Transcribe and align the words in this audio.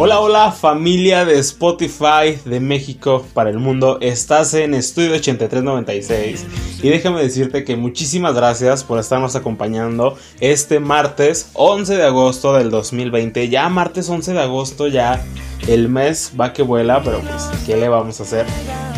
Hola, 0.00 0.20
hola 0.20 0.52
familia 0.52 1.24
de 1.24 1.40
Spotify 1.40 2.38
de 2.44 2.60
México 2.60 3.26
para 3.34 3.50
el 3.50 3.58
mundo. 3.58 3.98
Estás 4.00 4.54
en 4.54 4.74
Estudio 4.74 5.14
8396 5.14 6.46
y 6.84 6.88
déjame 6.88 7.20
decirte 7.20 7.64
que 7.64 7.74
muchísimas 7.74 8.36
gracias 8.36 8.84
por 8.84 9.00
estarnos 9.00 9.34
acompañando 9.34 10.16
este 10.38 10.78
martes 10.78 11.50
11 11.54 11.96
de 11.96 12.04
agosto 12.04 12.52
del 12.52 12.70
2020. 12.70 13.48
Ya 13.48 13.68
martes 13.68 14.08
11 14.08 14.34
de 14.34 14.40
agosto, 14.40 14.86
ya 14.86 15.20
el 15.66 15.88
mes 15.88 16.30
va 16.40 16.52
que 16.52 16.62
vuela, 16.62 17.02
pero 17.02 17.18
pues, 17.18 17.50
¿qué 17.66 17.76
le 17.76 17.88
vamos 17.88 18.20
a 18.20 18.22
hacer? 18.22 18.46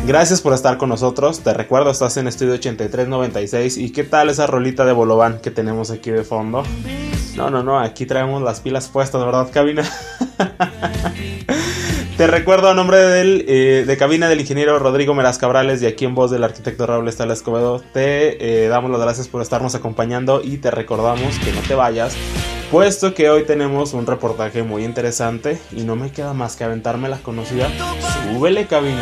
Gracias 0.06 0.42
por 0.42 0.52
estar 0.52 0.76
con 0.76 0.90
nosotros. 0.90 1.40
Te 1.40 1.54
recuerdo, 1.54 1.90
estás 1.90 2.18
en 2.18 2.28
Estudio 2.28 2.52
8396 2.52 3.78
y 3.78 3.90
qué 3.90 4.04
tal 4.04 4.28
esa 4.28 4.46
rolita 4.46 4.84
de 4.84 4.92
Bolovan 4.92 5.40
que 5.40 5.51
tenemos 5.51 5.90
aquí 5.90 6.10
de 6.10 6.24
fondo. 6.24 6.62
No, 7.40 7.48
no, 7.48 7.62
no, 7.62 7.80
aquí 7.80 8.04
traemos 8.04 8.42
las 8.42 8.60
pilas 8.60 8.88
puestas, 8.88 9.24
¿verdad, 9.24 9.48
cabina? 9.50 9.82
Te 12.18 12.26
recuerdo 12.26 12.68
a 12.68 12.74
nombre 12.74 12.98
eh, 13.00 13.86
de 13.86 13.96
cabina 13.96 14.28
del 14.28 14.40
ingeniero 14.40 14.78
Rodrigo 14.78 15.14
Meraz 15.14 15.38
Cabrales 15.38 15.80
y 15.80 15.86
aquí 15.86 16.04
en 16.04 16.14
voz 16.14 16.30
del 16.30 16.45
arquitecto 16.45 16.86
Raúl 16.86 17.08
Estela 17.08 17.32
Escobedo, 17.32 17.80
te 17.95 18.64
eh, 18.64 18.68
damos 18.68 18.90
las 18.90 19.00
gracias 19.00 19.28
por 19.28 19.40
estarnos 19.40 19.74
acompañando 19.74 20.42
y 20.45 20.58
te 20.58 20.70
recordamos 20.70 21.38
que 21.38 21.50
no 21.52 21.62
te 21.62 21.74
vayas, 21.74 22.14
puesto 22.70 23.14
que 23.14 23.30
hoy 23.30 23.45
tenemos 23.45 23.95
un 23.95 24.06
reportaje 24.06 24.62
muy 24.62 24.84
interesante 24.84 25.59
y 25.72 25.84
no 25.84 25.96
me 25.96 26.12
queda 26.12 26.34
más 26.34 26.56
que 26.56 26.64
aventarme 26.64 27.09
la 27.09 27.20
conocida. 27.20 27.70
Súbele 28.34 28.66
cabina. 28.66 29.00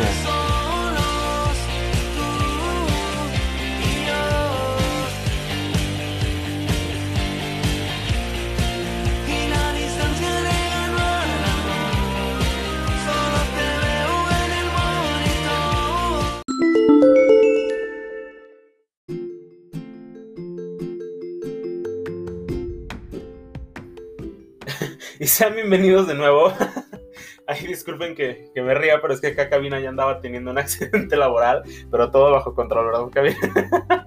Sean 25.39 25.55
bienvenidos 25.55 26.05
de 26.05 26.15
nuevo. 26.15 26.51
Ay, 27.47 27.65
disculpen 27.65 28.13
que, 28.13 28.51
me 28.55 28.73
ría, 28.73 29.01
pero 29.01 29.13
es 29.13 29.21
que 29.21 29.27
acá 29.27 29.49
cabina 29.49 29.79
ya 29.79 29.87
andaba 29.87 30.19
teniendo 30.19 30.51
un 30.51 30.57
accidente 30.57 31.15
laboral, 31.15 31.63
pero 31.89 32.11
todo 32.11 32.29
bajo 32.29 32.53
control, 32.53 32.87
¿verdad, 32.87 33.09
cabina? 33.09 33.98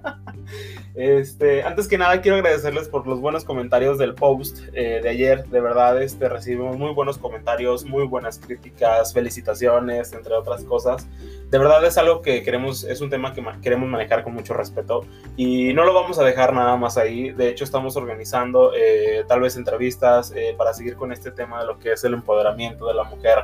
Este, 0.95 1.63
antes 1.63 1.87
que 1.87 1.97
nada 1.97 2.21
quiero 2.21 2.37
agradecerles 2.37 2.87
por 2.87 3.07
los 3.07 3.19
buenos 3.19 3.43
comentarios 3.45 3.97
del 3.97 4.13
post 4.13 4.59
eh, 4.73 4.99
de 5.01 5.09
ayer. 5.09 5.45
De 5.47 5.59
verdad, 5.59 5.99
este, 6.01 6.29
recibimos 6.29 6.77
muy 6.77 6.93
buenos 6.93 7.17
comentarios, 7.17 7.83
muy 7.83 8.05
buenas 8.05 8.37
críticas, 8.37 9.11
felicitaciones, 9.11 10.13
entre 10.13 10.35
otras 10.35 10.63
cosas. 10.63 11.07
De 11.49 11.57
verdad 11.57 11.83
es 11.85 11.97
algo 11.97 12.21
que 12.21 12.43
queremos, 12.43 12.83
es 12.83 13.01
un 13.01 13.09
tema 13.09 13.33
que 13.33 13.43
queremos 13.61 13.89
manejar 13.89 14.23
con 14.23 14.33
mucho 14.33 14.53
respeto 14.53 15.05
y 15.35 15.73
no 15.73 15.83
lo 15.83 15.93
vamos 15.95 16.19
a 16.19 16.23
dejar 16.23 16.53
nada 16.53 16.75
más 16.77 16.97
ahí. 16.97 17.31
De 17.31 17.49
hecho, 17.49 17.63
estamos 17.63 17.95
organizando 17.95 18.71
eh, 18.75 19.25
tal 19.27 19.41
vez 19.41 19.57
entrevistas 19.57 20.31
eh, 20.35 20.53
para 20.55 20.75
seguir 20.75 20.95
con 20.95 21.11
este 21.11 21.31
tema 21.31 21.61
de 21.61 21.67
lo 21.67 21.79
que 21.79 21.93
es 21.93 22.03
el 22.03 22.13
empoderamiento 22.13 22.85
de 22.85 22.93
la 22.93 23.03
mujer. 23.03 23.39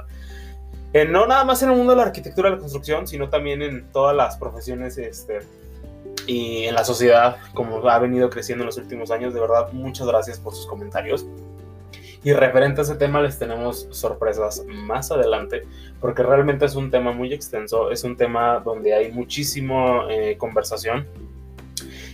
no 1.09 1.25
nada 1.25 1.45
más 1.45 1.63
en 1.63 1.71
el 1.71 1.77
mundo 1.77 1.93
de 1.93 1.97
la 1.97 2.03
arquitectura 2.03 2.49
y 2.49 2.51
la 2.51 2.57
construcción, 2.59 3.07
sino 3.07 3.27
también 3.29 3.63
en 3.63 3.91
todas 3.91 4.15
las 4.15 4.37
profesiones 4.37 4.99
este, 4.99 5.39
y 6.29 6.65
en 6.65 6.75
la 6.75 6.83
sociedad, 6.83 7.37
como 7.55 7.89
ha 7.89 7.97
venido 7.97 8.29
creciendo 8.29 8.61
en 8.63 8.67
los 8.67 8.77
últimos 8.77 9.09
años. 9.09 9.33
De 9.33 9.39
verdad, 9.39 9.71
muchas 9.73 10.05
gracias 10.05 10.37
por 10.37 10.53
sus 10.53 10.67
comentarios. 10.67 11.25
Y 12.23 12.33
referente 12.33 12.81
a 12.81 12.83
ese 12.83 12.95
tema 12.95 13.19
les 13.19 13.39
tenemos 13.39 13.87
sorpresas 13.89 14.63
más 14.67 15.09
adelante, 15.09 15.63
porque 15.99 16.21
realmente 16.21 16.65
es 16.65 16.75
un 16.75 16.91
tema 16.91 17.13
muy 17.13 17.33
extenso, 17.33 17.89
es 17.89 18.03
un 18.03 18.15
tema 18.15 18.59
donde 18.59 18.93
hay 18.93 19.11
muchísimo 19.11 20.03
eh, 20.07 20.37
conversación 20.37 21.07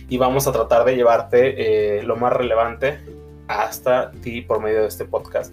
y 0.08 0.16
vamos 0.16 0.46
a 0.46 0.52
tratar 0.52 0.86
de 0.86 0.96
llevarte 0.96 1.98
eh, 1.98 2.02
lo 2.02 2.16
más 2.16 2.32
relevante 2.32 3.00
hasta 3.48 4.12
ti 4.12 4.40
por 4.40 4.62
medio 4.62 4.80
de 4.80 4.88
este 4.88 5.04
podcast. 5.04 5.52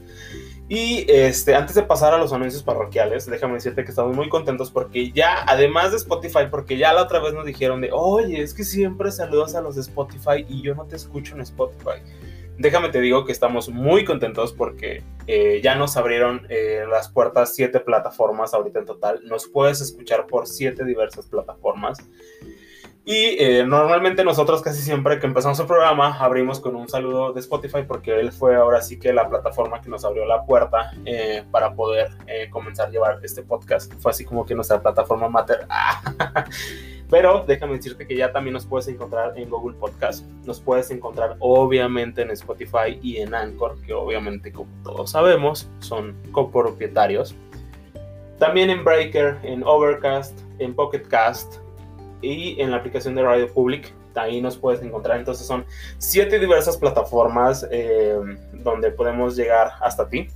Y 0.69 1.06
este, 1.09 1.56
antes 1.56 1.75
de 1.75 1.84
pasar 1.84 2.13
a 2.13 2.18
los 2.18 2.31
anuncios 2.31 2.63
parroquiales, 2.63 3.25
déjame 3.25 3.56
decirte 3.56 3.84
que 3.84 3.90
estamos 3.90 4.16
muy 4.16 4.29
contentos 4.29 4.72
porque 4.72 5.12
ya, 5.12 5.44
además 5.46 5.91
de 5.91 5.97
Spotify, 5.97 6.47
porque 6.50 6.78
ya 6.78 6.94
la 6.94 7.03
otra 7.03 7.19
vez 7.19 7.34
nos 7.34 7.46
dijeron 7.46 7.81
de, 7.81 7.90
oye, 7.91 8.41
es 8.41 8.53
que 8.53 8.63
siempre 8.63 9.12
saludas 9.12 9.56
a 9.56 9.62
los 9.62 9.75
de 9.75 9.81
Spotify 9.81 10.46
y 10.47 10.62
yo 10.62 10.74
no 10.74 10.85
te 10.85 10.96
escucho 10.96 11.35
en 11.35 11.41
Spotify. 11.41 12.01
Déjame 12.57 12.90
te 12.90 13.01
digo 13.01 13.25
que 13.25 13.31
estamos 13.31 13.68
muy 13.68 14.06
contentos 14.06 14.53
porque 14.53 15.03
eh, 15.25 15.59
ya 15.63 15.75
nos 15.75 15.97
abrieron 15.97 16.46
eh, 16.50 16.85
las 16.90 17.09
puertas 17.09 17.56
siete 17.56 17.80
plataformas 17.80 18.53
ahorita 18.53 18.80
en 18.80 18.85
total. 18.85 19.22
Nos 19.25 19.47
puedes 19.47 19.81
escuchar 19.81 20.28
por 20.28 20.47
siete 20.47 20.85
diversas 20.85 21.25
plataformas. 21.25 21.97
Y 23.05 23.35
eh, 23.37 23.65
normalmente 23.67 24.23
nosotros 24.23 24.61
casi 24.61 24.81
siempre 24.81 25.19
que 25.19 25.27
empezamos 25.27 25.59
el 25.59 25.65
programa 25.65 26.17
abrimos 26.19 26.61
con 26.61 26.73
un 26.77 26.87
saludo 26.87 27.33
de 27.33 27.41
Spotify 27.41 27.83
porque 27.85 28.17
él 28.17 28.31
fue 28.31 28.55
ahora 28.55 28.81
sí 28.81 28.97
que 28.97 29.11
la 29.11 29.27
plataforma 29.27 29.81
que 29.81 29.89
nos 29.89 30.05
abrió 30.05 30.25
la 30.25 30.45
puerta 30.45 30.93
eh, 31.03 31.43
para 31.51 31.73
poder 31.73 32.11
eh, 32.27 32.49
comenzar 32.49 32.87
a 32.87 32.91
llevar 32.91 33.19
este 33.21 33.43
podcast. 33.43 33.93
Fue 33.99 34.11
así 34.11 34.23
como 34.23 34.45
que 34.45 34.55
nuestra 34.55 34.81
plataforma 34.81 35.27
mater. 35.27 35.67
Pero 37.09 37.43
déjame 37.45 37.75
decirte 37.75 38.07
que 38.07 38.15
ya 38.15 38.31
también 38.31 38.53
nos 38.53 38.65
puedes 38.65 38.87
encontrar 38.87 39.37
en 39.37 39.49
Google 39.49 39.77
Podcast. 39.77 40.25
Nos 40.45 40.61
puedes 40.61 40.89
encontrar 40.89 41.35
obviamente 41.39 42.21
en 42.21 42.31
Spotify 42.31 42.99
y 43.01 43.17
en 43.17 43.35
Anchor, 43.35 43.81
que 43.81 43.93
obviamente 43.93 44.53
como 44.53 44.71
todos 44.81 45.11
sabemos 45.11 45.69
son 45.79 46.15
copropietarios. 46.31 47.35
También 48.39 48.69
en 48.69 48.83
Breaker, 48.83 49.39
en 49.43 49.61
Overcast, 49.63 50.39
en 50.59 50.73
Pocket 50.73 51.03
Cast 51.03 51.62
y 52.23 52.59
en 52.61 52.72
la 52.72 52.78
aplicación 52.78 53.16
de 53.16 53.23
Radio 53.23 53.51
Public. 53.51 53.94
Ahí 54.16 54.41
nos 54.41 54.57
puedes 54.57 54.81
encontrar. 54.81 55.17
Entonces 55.17 55.45
son 55.45 55.66
siete 55.97 56.39
diversas 56.39 56.78
plataformas 56.78 57.67
eh, 57.72 58.17
donde 58.53 58.91
podemos 58.91 59.35
llegar 59.35 59.72
hasta 59.81 60.07
ti. 60.07 60.28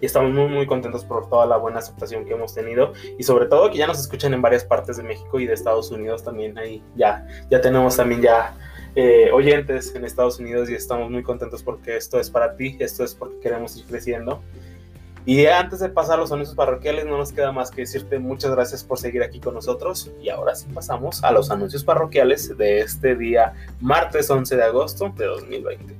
Y 0.00 0.06
estamos 0.06 0.32
muy 0.32 0.46
muy 0.48 0.66
contentos 0.66 1.04
por 1.04 1.28
toda 1.28 1.46
la 1.46 1.56
buena 1.56 1.80
aceptación 1.80 2.24
que 2.24 2.32
hemos 2.32 2.54
tenido 2.54 2.92
y 3.18 3.24
sobre 3.24 3.46
todo 3.46 3.70
que 3.70 3.78
ya 3.78 3.88
nos 3.88 3.98
escuchan 3.98 4.32
en 4.32 4.40
varias 4.40 4.64
partes 4.64 4.96
de 4.96 5.02
México 5.02 5.40
y 5.40 5.46
de 5.46 5.54
Estados 5.54 5.90
Unidos 5.90 6.22
también 6.22 6.56
ahí 6.56 6.80
ya 6.94 7.26
ya 7.50 7.60
tenemos 7.60 7.96
también 7.96 8.22
ya 8.22 8.54
eh, 8.94 9.30
oyentes 9.32 9.92
en 9.96 10.04
Estados 10.04 10.38
Unidos 10.38 10.70
y 10.70 10.74
estamos 10.74 11.10
muy 11.10 11.24
contentos 11.24 11.64
porque 11.64 11.96
esto 11.96 12.20
es 12.20 12.30
para 12.30 12.54
ti, 12.56 12.76
esto 12.78 13.02
es 13.02 13.16
porque 13.16 13.40
queremos 13.40 13.76
ir 13.76 13.84
creciendo 13.84 14.40
y 15.26 15.46
antes 15.46 15.80
de 15.80 15.88
pasar 15.88 16.18
los 16.18 16.32
anuncios 16.32 16.54
parroquiales, 16.54 17.06
no 17.06 17.16
nos 17.16 17.32
queda 17.32 17.50
más 17.50 17.70
que 17.70 17.82
decirte 17.82 18.18
muchas 18.18 18.50
gracias 18.50 18.84
por 18.84 18.98
seguir 18.98 19.22
aquí 19.22 19.40
con 19.40 19.54
nosotros. 19.54 20.10
Y 20.20 20.28
ahora 20.28 20.54
sí 20.54 20.66
pasamos 20.72 21.24
a 21.24 21.32
los 21.32 21.50
anuncios 21.50 21.82
parroquiales 21.82 22.56
de 22.58 22.80
este 22.80 23.16
día, 23.16 23.54
martes 23.80 24.30
11 24.30 24.54
de 24.54 24.62
agosto 24.62 25.12
de 25.16 25.24
2020. 25.24 25.96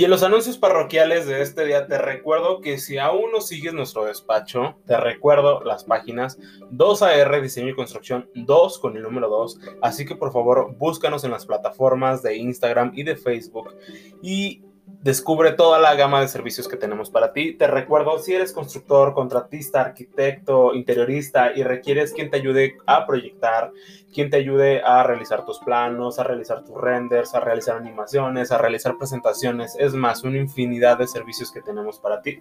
Y 0.00 0.04
en 0.04 0.10
los 0.10 0.22
anuncios 0.22 0.56
parroquiales 0.56 1.26
de 1.26 1.42
este 1.42 1.66
día 1.66 1.86
te 1.86 1.98
recuerdo 1.98 2.62
que 2.62 2.78
si 2.78 2.96
aún 2.96 3.32
no 3.32 3.42
sigues 3.42 3.74
nuestro 3.74 4.06
despacho, 4.06 4.78
te 4.86 4.96
recuerdo 4.96 5.62
las 5.62 5.84
páginas 5.84 6.38
2AR 6.72 7.42
Diseño 7.42 7.68
y 7.68 7.74
Construcción 7.74 8.26
2 8.34 8.78
con 8.78 8.96
el 8.96 9.02
número 9.02 9.28
2. 9.28 9.58
Así 9.82 10.06
que 10.06 10.16
por 10.16 10.32
favor 10.32 10.74
búscanos 10.78 11.22
en 11.24 11.32
las 11.32 11.44
plataformas 11.44 12.22
de 12.22 12.34
Instagram 12.34 12.92
y 12.94 13.02
de 13.02 13.14
Facebook 13.14 13.74
y 14.22 14.62
descubre 15.02 15.52
toda 15.52 15.78
la 15.78 15.94
gama 15.94 16.20
de 16.20 16.28
servicios 16.28 16.68
que 16.68 16.76
tenemos 16.76 17.10
para 17.10 17.32
ti. 17.32 17.54
Te 17.54 17.66
recuerdo, 17.66 18.18
si 18.18 18.34
eres 18.34 18.52
constructor, 18.52 19.14
contratista, 19.14 19.80
arquitecto, 19.80 20.74
interiorista 20.74 21.52
y 21.54 21.62
requieres 21.62 22.12
quien 22.12 22.30
te 22.30 22.36
ayude 22.36 22.76
a 22.86 23.06
proyectar, 23.06 23.72
quien 24.12 24.28
te 24.28 24.36
ayude 24.36 24.82
a 24.82 25.02
realizar 25.02 25.46
tus 25.46 25.58
planos, 25.60 26.18
a 26.18 26.24
realizar 26.24 26.64
tus 26.64 26.76
renders, 26.76 27.34
a 27.34 27.40
realizar 27.40 27.76
animaciones, 27.76 28.52
a 28.52 28.58
realizar 28.58 28.98
presentaciones, 28.98 29.74
es 29.78 29.94
más, 29.94 30.22
una 30.22 30.38
infinidad 30.38 30.98
de 30.98 31.06
servicios 31.06 31.50
que 31.50 31.62
tenemos 31.62 31.98
para 31.98 32.20
ti. 32.20 32.40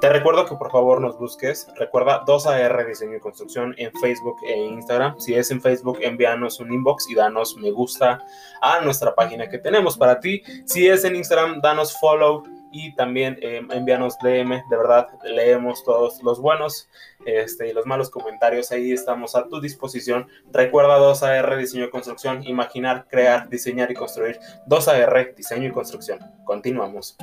Te 0.00 0.08
recuerdo 0.08 0.46
que 0.46 0.54
por 0.54 0.70
favor 0.70 1.00
nos 1.00 1.18
busques, 1.18 1.68
recuerda 1.76 2.24
2AR 2.24 2.86
Diseño 2.86 3.16
y 3.16 3.20
Construcción 3.20 3.74
en 3.76 3.92
Facebook 4.00 4.36
e 4.46 4.56
Instagram. 4.56 5.18
Si 5.18 5.34
es 5.34 5.50
en 5.50 5.60
Facebook, 5.60 5.98
envíanos 6.00 6.60
un 6.60 6.72
inbox 6.72 7.10
y 7.10 7.14
danos 7.14 7.56
me 7.56 7.70
gusta 7.70 8.24
a 8.62 8.80
nuestra 8.80 9.14
página 9.14 9.48
que 9.48 9.58
tenemos 9.58 9.98
para 9.98 10.20
ti. 10.20 10.42
Si 10.64 10.86
es 10.88 11.04
en 11.04 11.16
Instagram, 11.16 11.60
danos 11.60 11.97
follow 12.00 12.44
y 12.70 12.94
también 12.94 13.38
eh, 13.40 13.62
envíanos 13.70 14.18
DM, 14.18 14.50
de 14.68 14.76
verdad 14.76 15.08
leemos 15.24 15.82
todos 15.84 16.22
los 16.22 16.40
buenos 16.40 16.88
este, 17.24 17.68
y 17.68 17.72
los 17.72 17.86
malos 17.86 18.10
comentarios, 18.10 18.70
ahí 18.72 18.92
estamos 18.92 19.34
a 19.34 19.48
tu 19.48 19.60
disposición. 19.60 20.28
Recuerda 20.52 20.98
2AR 20.98 21.56
Diseño 21.56 21.86
y 21.86 21.90
Construcción, 21.90 22.42
imaginar, 22.46 23.06
crear, 23.08 23.48
diseñar 23.48 23.90
y 23.90 23.94
construir. 23.94 24.38
2AR 24.68 25.34
Diseño 25.34 25.68
y 25.68 25.72
Construcción. 25.72 26.18
Continuamos. 26.44 27.16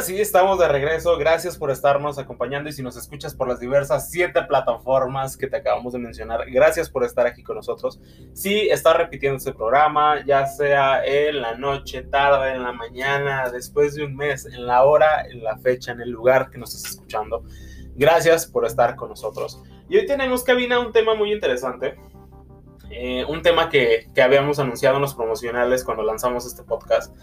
Ahora 0.00 0.06
sí, 0.06 0.18
estamos 0.18 0.58
de 0.58 0.66
regreso. 0.66 1.18
Gracias 1.18 1.58
por 1.58 1.70
estarnos 1.70 2.18
acompañando 2.18 2.70
y 2.70 2.72
si 2.72 2.82
nos 2.82 2.96
escuchas 2.96 3.34
por 3.34 3.48
las 3.48 3.60
diversas 3.60 4.10
siete 4.10 4.40
plataformas 4.44 5.36
que 5.36 5.46
te 5.46 5.58
acabamos 5.58 5.92
de 5.92 5.98
mencionar, 5.98 6.50
gracias 6.50 6.88
por 6.88 7.04
estar 7.04 7.26
aquí 7.26 7.42
con 7.42 7.56
nosotros. 7.56 8.00
Si 8.32 8.70
estás 8.70 8.96
repitiendo 8.96 9.36
este 9.36 9.52
programa, 9.52 10.24
ya 10.24 10.46
sea 10.46 11.04
en 11.04 11.42
la 11.42 11.54
noche, 11.54 12.00
tarde, 12.00 12.52
en 12.52 12.62
la 12.62 12.72
mañana, 12.72 13.50
después 13.50 13.94
de 13.94 14.04
un 14.04 14.16
mes, 14.16 14.46
en 14.46 14.66
la 14.66 14.84
hora, 14.84 15.26
en 15.28 15.44
la 15.44 15.58
fecha, 15.58 15.92
en 15.92 16.00
el 16.00 16.08
lugar 16.08 16.48
que 16.48 16.56
nos 16.56 16.74
estés 16.74 16.92
escuchando, 16.92 17.44
gracias 17.94 18.46
por 18.46 18.64
estar 18.64 18.96
con 18.96 19.10
nosotros. 19.10 19.62
Y 19.90 19.98
hoy 19.98 20.06
tenemos, 20.06 20.44
cabina, 20.44 20.80
un 20.80 20.92
tema 20.92 21.14
muy 21.14 21.30
interesante. 21.30 21.98
Eh, 22.88 23.22
un 23.28 23.42
tema 23.42 23.68
que, 23.68 24.06
que 24.14 24.22
habíamos 24.22 24.58
anunciado 24.58 24.96
en 24.96 25.02
los 25.02 25.14
promocionales 25.14 25.84
cuando 25.84 26.02
lanzamos 26.02 26.46
este 26.46 26.62
podcast 26.62 27.14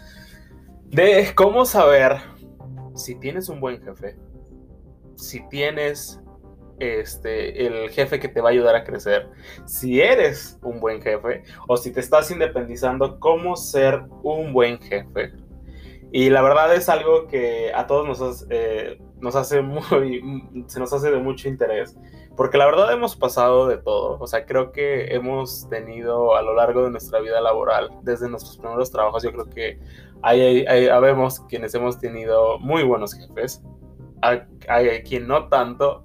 de 0.90 1.32
cómo 1.34 1.66
saber 1.66 2.37
si 2.98 3.14
tienes 3.14 3.48
un 3.48 3.60
buen 3.60 3.80
jefe, 3.82 4.16
si 5.16 5.46
tienes 5.48 6.20
este, 6.78 7.66
el 7.66 7.90
jefe 7.90 8.20
que 8.20 8.28
te 8.28 8.40
va 8.40 8.50
a 8.50 8.52
ayudar 8.52 8.76
a 8.76 8.84
crecer, 8.84 9.28
si 9.64 10.00
eres 10.00 10.58
un 10.62 10.80
buen 10.80 11.02
jefe 11.02 11.42
o 11.66 11.76
si 11.76 11.92
te 11.92 12.00
estás 12.00 12.30
independizando, 12.30 13.18
cómo 13.18 13.56
ser 13.56 14.02
un 14.22 14.52
buen 14.52 14.78
jefe. 14.80 15.32
Y 16.10 16.30
la 16.30 16.40
verdad 16.40 16.74
es 16.74 16.88
algo 16.88 17.26
que 17.26 17.72
a 17.74 17.86
todos 17.86 18.06
nos, 18.06 18.46
eh, 18.50 18.98
nos 19.20 19.36
hace 19.36 19.62
muy, 19.62 20.64
se 20.66 20.80
nos 20.80 20.92
hace 20.92 21.10
de 21.10 21.18
mucho 21.18 21.48
interés, 21.48 21.96
porque 22.36 22.58
la 22.58 22.66
verdad 22.66 22.92
hemos 22.92 23.16
pasado 23.16 23.68
de 23.68 23.78
todo, 23.78 24.18
o 24.20 24.26
sea, 24.26 24.46
creo 24.46 24.72
que 24.72 25.14
hemos 25.14 25.68
tenido 25.68 26.36
a 26.36 26.42
lo 26.42 26.54
largo 26.54 26.84
de 26.84 26.90
nuestra 26.90 27.20
vida 27.20 27.40
laboral, 27.40 27.90
desde 28.02 28.28
nuestros 28.28 28.56
primeros 28.58 28.90
trabajos, 28.90 29.22
yo 29.22 29.32
creo 29.32 29.50
que 29.50 29.78
hay, 30.22 30.66
habemos 30.88 31.40
quienes 31.40 31.74
hemos 31.74 31.98
tenido 31.98 32.58
muy 32.58 32.82
buenos 32.82 33.14
jefes, 33.14 33.62
hay, 34.20 35.02
quien 35.02 35.28
no 35.28 35.48
tanto, 35.48 36.02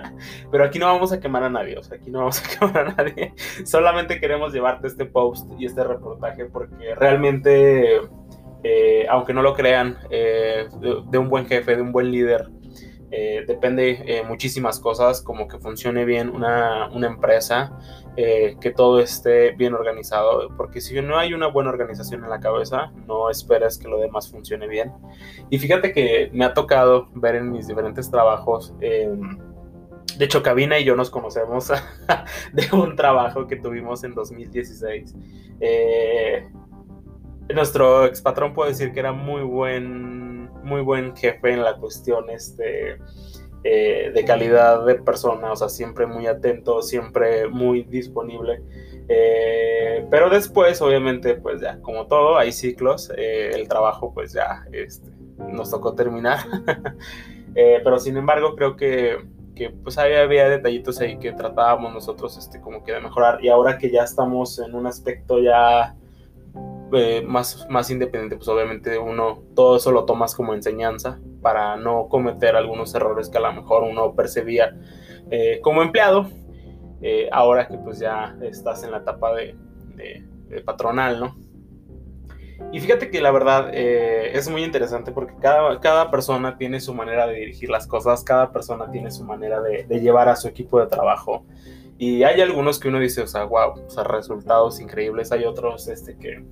pero 0.50 0.64
aquí 0.64 0.78
no 0.78 0.86
vamos 0.86 1.12
a 1.12 1.20
quemar 1.20 1.42
a 1.42 1.50
nadie, 1.50 1.76
o 1.76 1.82
sea, 1.82 1.98
aquí 1.98 2.10
no 2.10 2.20
vamos 2.20 2.40
a 2.40 2.48
quemar 2.58 2.78
a 2.78 2.92
nadie, 2.92 3.34
solamente 3.64 4.20
queremos 4.20 4.52
llevarte 4.52 4.86
este 4.86 5.04
post 5.04 5.50
y 5.58 5.66
este 5.66 5.82
reportaje 5.84 6.46
porque 6.46 6.94
realmente, 6.94 8.00
eh, 8.62 9.06
aunque 9.08 9.32
no 9.32 9.42
lo 9.42 9.54
crean, 9.54 9.98
eh, 10.10 10.68
de, 10.80 11.02
de, 11.08 11.18
un 11.18 11.28
buen 11.28 11.46
jefe, 11.46 11.76
de 11.76 11.82
un 11.82 11.92
buen 11.92 12.10
líder, 12.10 12.48
eh, 13.10 13.44
depende 13.46 14.02
eh, 14.04 14.24
muchísimas 14.24 14.80
cosas, 14.80 15.22
como 15.22 15.46
que 15.46 15.58
funcione 15.58 16.04
bien 16.04 16.28
una, 16.28 16.88
una 16.92 17.06
empresa, 17.06 17.78
eh, 18.16 18.56
que 18.60 18.72
todo 18.72 19.00
esté 19.00 19.52
bien 19.52 19.74
organizado, 19.74 20.48
porque 20.56 20.80
si 20.80 21.00
no 21.00 21.16
hay 21.16 21.32
una 21.32 21.46
buena 21.46 21.70
organización 21.70 22.24
en 22.24 22.30
la 22.30 22.40
cabeza, 22.40 22.92
no 23.06 23.30
esperes 23.30 23.78
que 23.78 23.88
lo 23.88 23.98
demás 23.98 24.30
funcione 24.30 24.66
bien. 24.66 24.92
Y 25.50 25.58
fíjate 25.58 25.92
que 25.92 26.30
me 26.32 26.44
ha 26.44 26.52
tocado 26.52 27.08
ver 27.14 27.36
en 27.36 27.52
mis 27.52 27.68
diferentes 27.68 28.10
trabajos, 28.10 28.74
em, 28.80 29.38
de 30.18 30.24
hecho, 30.24 30.42
Cabina 30.42 30.78
y 30.78 30.84
yo 30.84 30.96
nos 30.96 31.10
conocemos 31.10 31.68
de 32.52 32.68
un 32.72 32.96
trabajo 32.96 33.46
que 33.46 33.56
tuvimos 33.56 34.02
en 34.02 34.14
2016. 34.14 35.14
Nuestro 37.54 38.06
ex 38.06 38.20
patrón 38.20 38.54
puede 38.54 38.70
decir 38.70 38.92
que 38.92 39.00
era 39.00 39.12
muy 39.12 39.42
buen 39.42 40.36
muy 40.66 40.82
buen 40.82 41.16
jefe 41.16 41.52
en 41.52 41.62
la 41.62 41.76
cuestión 41.76 42.28
este, 42.28 42.98
eh, 43.64 44.12
de 44.14 44.24
calidad 44.24 44.84
de 44.84 44.96
persona, 44.96 45.52
o 45.52 45.56
sea, 45.56 45.68
siempre 45.68 46.06
muy 46.06 46.26
atento, 46.26 46.82
siempre 46.82 47.48
muy 47.48 47.82
disponible. 47.82 48.62
Eh, 49.08 50.06
pero 50.10 50.28
después, 50.28 50.80
obviamente, 50.82 51.34
pues 51.34 51.60
ya, 51.60 51.80
como 51.80 52.06
todo, 52.06 52.36
hay 52.36 52.52
ciclos, 52.52 53.10
eh, 53.16 53.50
el 53.54 53.66
trabajo 53.68 54.12
pues 54.12 54.32
ya 54.32 54.66
este, 54.72 55.10
nos 55.38 55.70
tocó 55.70 55.94
terminar. 55.94 56.38
pero 57.54 57.98
sin 57.98 58.16
embargo, 58.16 58.54
creo 58.54 58.76
que, 58.76 59.18
que 59.54 59.70
pues 59.70 59.96
había, 59.98 60.22
había, 60.22 60.48
detallitos 60.48 61.00
ahí 61.00 61.18
que 61.18 61.32
tratábamos 61.32 61.94
nosotros 61.94 62.36
este, 62.36 62.60
como 62.60 62.84
que 62.84 62.92
de 62.92 63.00
mejorar. 63.00 63.42
Y 63.42 63.48
ahora 63.48 63.78
que 63.78 63.90
ya 63.90 64.02
estamos 64.02 64.58
en 64.58 64.74
un 64.74 64.86
aspecto 64.86 65.40
ya 65.40 65.96
eh, 66.92 67.22
más, 67.26 67.66
más 67.68 67.90
independiente, 67.90 68.36
pues 68.36 68.46
obviamente 68.48 68.96
uno 68.96 69.42
todo 69.56 69.76
eso 69.76 69.90
lo 69.90 70.04
tomas 70.04 70.36
como 70.36 70.54
enseñanza 70.54 71.18
para 71.42 71.76
no 71.76 72.08
cometer 72.08 72.54
algunos 72.54 72.94
errores 72.94 73.28
que 73.28 73.38
a 73.38 73.40
lo 73.40 73.52
mejor 73.52 73.82
uno 73.82 74.14
percibía 74.14 74.76
eh, 75.30 75.58
como 75.62 75.82
empleado, 75.82 76.28
eh, 77.02 77.28
ahora 77.32 77.66
que 77.66 77.76
pues 77.76 77.98
ya 77.98 78.36
estás 78.40 78.84
en 78.84 78.92
la 78.92 78.98
etapa 78.98 79.34
de, 79.34 79.56
patronal, 80.64 81.18
¿no? 81.18 81.36
Y 82.72 82.78
fíjate 82.78 83.10
que 83.10 83.20
la 83.20 83.32
verdad 83.32 83.70
es 83.74 84.48
muy 84.48 84.62
interesante 84.62 85.10
porque 85.10 85.34
cada, 85.40 85.80
cada, 85.80 86.10
persona 86.10 86.56
tiene 86.56 86.80
su 86.80 86.94
manera 86.94 87.26
de 87.26 87.34
dirigir 87.34 87.68
las 87.68 87.86
cosas, 87.86 88.22
cada 88.22 88.52
persona 88.52 88.90
tiene 88.90 89.10
su 89.10 89.24
manera 89.24 89.60
de, 89.60 89.84
de, 89.84 90.00
llevar 90.00 90.28
a 90.28 90.36
su 90.36 90.46
equipo 90.46 90.78
de 90.80 90.86
trabajo. 90.86 91.44
Y 91.98 92.22
hay 92.22 92.40
algunos 92.40 92.78
que 92.78 92.88
uno 92.88 93.00
dice, 93.00 93.22
o 93.22 93.26
sea, 93.26 93.44
wow, 93.44 93.84
o 93.86 93.90
sea, 93.90 94.04
resultados 94.04 94.80
increíbles. 94.80 95.32
Hay 95.32 95.44
otros 95.44 95.88
este, 95.88 96.16
que, 96.16 96.44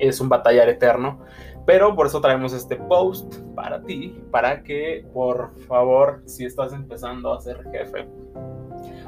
es 0.00 0.20
un 0.20 0.28
batallar 0.28 0.68
eterno. 0.68 1.20
Pero 1.66 1.94
por 1.94 2.06
eso 2.06 2.20
traemos 2.20 2.52
este 2.52 2.76
post 2.76 3.36
para 3.54 3.82
ti, 3.82 4.20
para 4.30 4.62
que 4.62 5.06
por 5.12 5.56
favor, 5.66 6.22
si 6.26 6.44
estás 6.44 6.72
empezando 6.72 7.32
a 7.32 7.40
ser 7.40 7.62
jefe, 7.70 8.08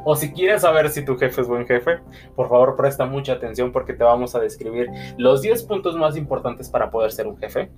o 0.05 0.17
si 0.17 0.33
quieres 0.33 0.63
saber 0.63 0.91
si 0.91 1.05
tu 1.05 1.17
jefe 1.17 1.41
es 1.41 1.49
buen 1.49 1.67
jefe, 1.67 2.01
por 2.35 2.49
favor 2.49 2.77
presta 2.77 3.07
mucha 3.07 3.35
atención 3.35 3.73
porque 3.73 3.95
te 3.95 4.05
vamos 4.05 4.35
a 4.35 4.41
describir 4.41 4.89
los 5.17 5.43
10 5.43 5.63
puntos 5.65 5.97
más 5.97 6.17
importantes 6.17 6.69
para 6.69 6.91
poder 6.91 7.13
ser 7.13 7.27
un 7.27 7.37
jefe 7.37 7.71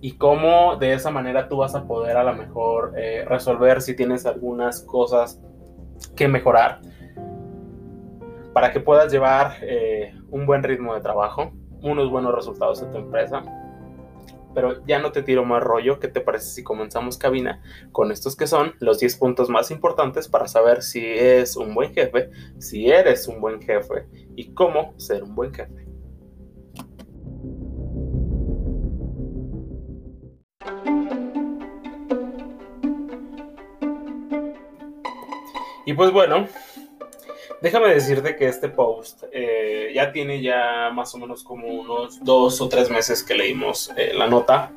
y 0.00 0.16
cómo 0.16 0.76
de 0.76 0.92
esa 0.92 1.10
manera 1.10 1.48
tú 1.48 1.58
vas 1.58 1.74
a 1.74 1.84
poder 1.86 2.16
a 2.16 2.24
lo 2.24 2.34
mejor 2.34 2.94
eh, 2.96 3.24
resolver 3.26 3.80
si 3.82 3.94
tienes 3.94 4.26
algunas 4.26 4.82
cosas 4.82 5.40
que 6.16 6.28
mejorar 6.28 6.80
para 8.52 8.72
que 8.72 8.80
puedas 8.80 9.12
llevar 9.12 9.56
eh, 9.62 10.14
un 10.30 10.46
buen 10.46 10.62
ritmo 10.62 10.94
de 10.94 11.00
trabajo 11.00 11.52
unos 11.82 12.10
buenos 12.10 12.34
resultados 12.34 12.82
en 12.82 12.92
tu 12.92 12.98
empresa. 12.98 13.42
Pero 14.54 14.84
ya 14.86 14.98
no 14.98 15.12
te 15.12 15.22
tiro 15.22 15.44
más 15.44 15.62
rollo. 15.62 16.00
¿Qué 16.00 16.08
te 16.08 16.20
parece 16.20 16.50
si 16.50 16.64
comenzamos 16.64 17.18
cabina 17.18 17.62
con 17.92 18.10
estos 18.10 18.34
que 18.34 18.46
son 18.46 18.74
los 18.80 18.98
10 18.98 19.16
puntos 19.16 19.48
más 19.50 19.70
importantes 19.70 20.26
para 20.28 20.48
saber 20.48 20.82
si 20.82 21.04
es 21.04 21.56
un 21.56 21.74
buen 21.74 21.92
jefe, 21.92 22.30
si 22.58 22.90
eres 22.90 23.28
un 23.28 23.40
buen 23.40 23.60
jefe 23.60 24.06
y 24.34 24.52
cómo 24.54 24.94
ser 24.96 25.22
un 25.22 25.34
buen 25.34 25.52
jefe? 25.52 25.88
Y 35.88 35.94
pues 35.94 36.10
bueno, 36.12 36.46
Déjame 37.60 37.92
decirte 37.92 38.36
que 38.36 38.46
este 38.46 38.68
post 38.68 39.24
eh, 39.32 39.90
ya 39.92 40.12
tiene 40.12 40.40
ya 40.40 40.90
más 40.92 41.12
o 41.14 41.18
menos 41.18 41.42
como 41.42 41.66
unos 41.66 42.22
dos 42.22 42.60
o 42.60 42.68
tres 42.68 42.88
meses 42.88 43.24
que 43.24 43.34
leímos 43.34 43.92
eh, 43.96 44.12
la 44.14 44.28
nota 44.28 44.70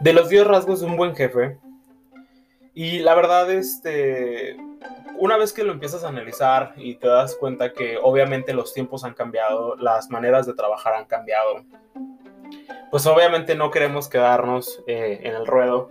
de 0.00 0.12
los 0.12 0.28
10 0.28 0.46
rasgos 0.46 0.80
de 0.80 0.86
un 0.86 0.96
buen 0.96 1.14
jefe. 1.14 1.58
Y 2.74 2.98
la 2.98 3.14
verdad, 3.14 3.50
este, 3.50 4.56
una 5.18 5.36
vez 5.36 5.52
que 5.52 5.62
lo 5.62 5.72
empiezas 5.72 6.02
a 6.02 6.08
analizar 6.08 6.74
y 6.76 6.96
te 6.96 7.06
das 7.06 7.36
cuenta 7.36 7.72
que 7.72 7.96
obviamente 8.02 8.54
los 8.54 8.74
tiempos 8.74 9.04
han 9.04 9.14
cambiado, 9.14 9.76
las 9.76 10.10
maneras 10.10 10.46
de 10.46 10.54
trabajar 10.54 10.94
han 10.94 11.04
cambiado, 11.04 11.64
pues 12.90 13.06
obviamente 13.06 13.54
no 13.54 13.70
queremos 13.70 14.08
quedarnos 14.08 14.82
eh, 14.88 15.20
en 15.22 15.34
el 15.34 15.46
ruedo 15.46 15.88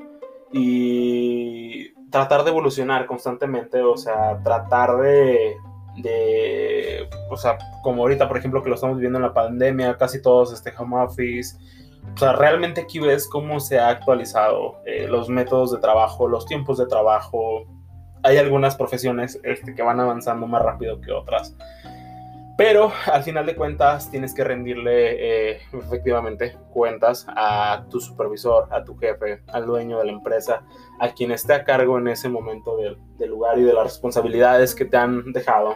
y 0.52 1.94
tratar 2.12 2.44
de 2.44 2.52
evolucionar 2.52 3.06
constantemente, 3.06 3.82
o 3.82 3.98
sea, 3.98 4.38
tratar 4.44 4.98
de, 4.98 5.56
de, 5.98 7.10
o 7.30 7.38
sea, 7.38 7.58
como 7.82 8.04
ahorita, 8.04 8.28
por 8.28 8.38
ejemplo, 8.38 8.62
que 8.62 8.70
lo 8.70 8.76
estamos 8.76 8.98
viviendo 8.98 9.18
en 9.18 9.24
la 9.24 9.34
pandemia, 9.34 9.98
casi 9.98 10.22
todos 10.22 10.54
este 10.54 10.74
home 10.78 11.04
office, 11.04 11.58
o 12.14 12.18
sea, 12.18 12.34
realmente 12.34 12.82
aquí 12.82 13.00
ves 13.00 13.28
cómo 13.28 13.60
se 13.60 13.80
ha 13.80 13.90
actualizado 13.90 14.82
eh, 14.86 15.08
los 15.08 15.30
métodos 15.30 15.72
de 15.72 15.80
trabajo, 15.80 16.28
los 16.28 16.46
tiempos 16.46 16.78
de 16.78 16.88
trabajo. 16.88 17.66
Hay 18.24 18.38
algunas 18.38 18.76
profesiones 18.76 19.40
este, 19.44 19.74
que 19.74 19.82
van 19.82 20.00
avanzando 20.00 20.46
más 20.48 20.62
rápido 20.62 21.00
que 21.00 21.12
otras. 21.12 21.56
Pero 22.62 22.92
al 23.12 23.24
final 23.24 23.48
de 23.48 23.56
cuentas 23.56 24.12
tienes 24.12 24.36
que 24.36 24.44
rendirle 24.44 25.54
eh, 25.54 25.62
efectivamente 25.74 26.60
cuentas 26.72 27.26
a 27.28 27.88
tu 27.90 28.00
supervisor, 28.00 28.68
a 28.70 28.84
tu 28.84 28.96
jefe, 28.98 29.42
al 29.48 29.66
dueño 29.66 29.98
de 29.98 30.06
la 30.06 30.12
empresa, 30.12 30.62
a 31.00 31.10
quien 31.10 31.32
esté 31.32 31.54
a 31.54 31.64
cargo 31.64 31.98
en 31.98 32.08
ese 32.08 32.30
momento 32.30 32.78
del, 32.78 33.00
del 33.18 33.32
lugar 33.32 33.58
y 33.58 33.64
de 33.64 33.74
las 33.74 33.86
responsabilidades 33.86 34.76
que 34.76 34.86
te 34.86 34.96
han 34.96 35.34
dejado. 35.34 35.76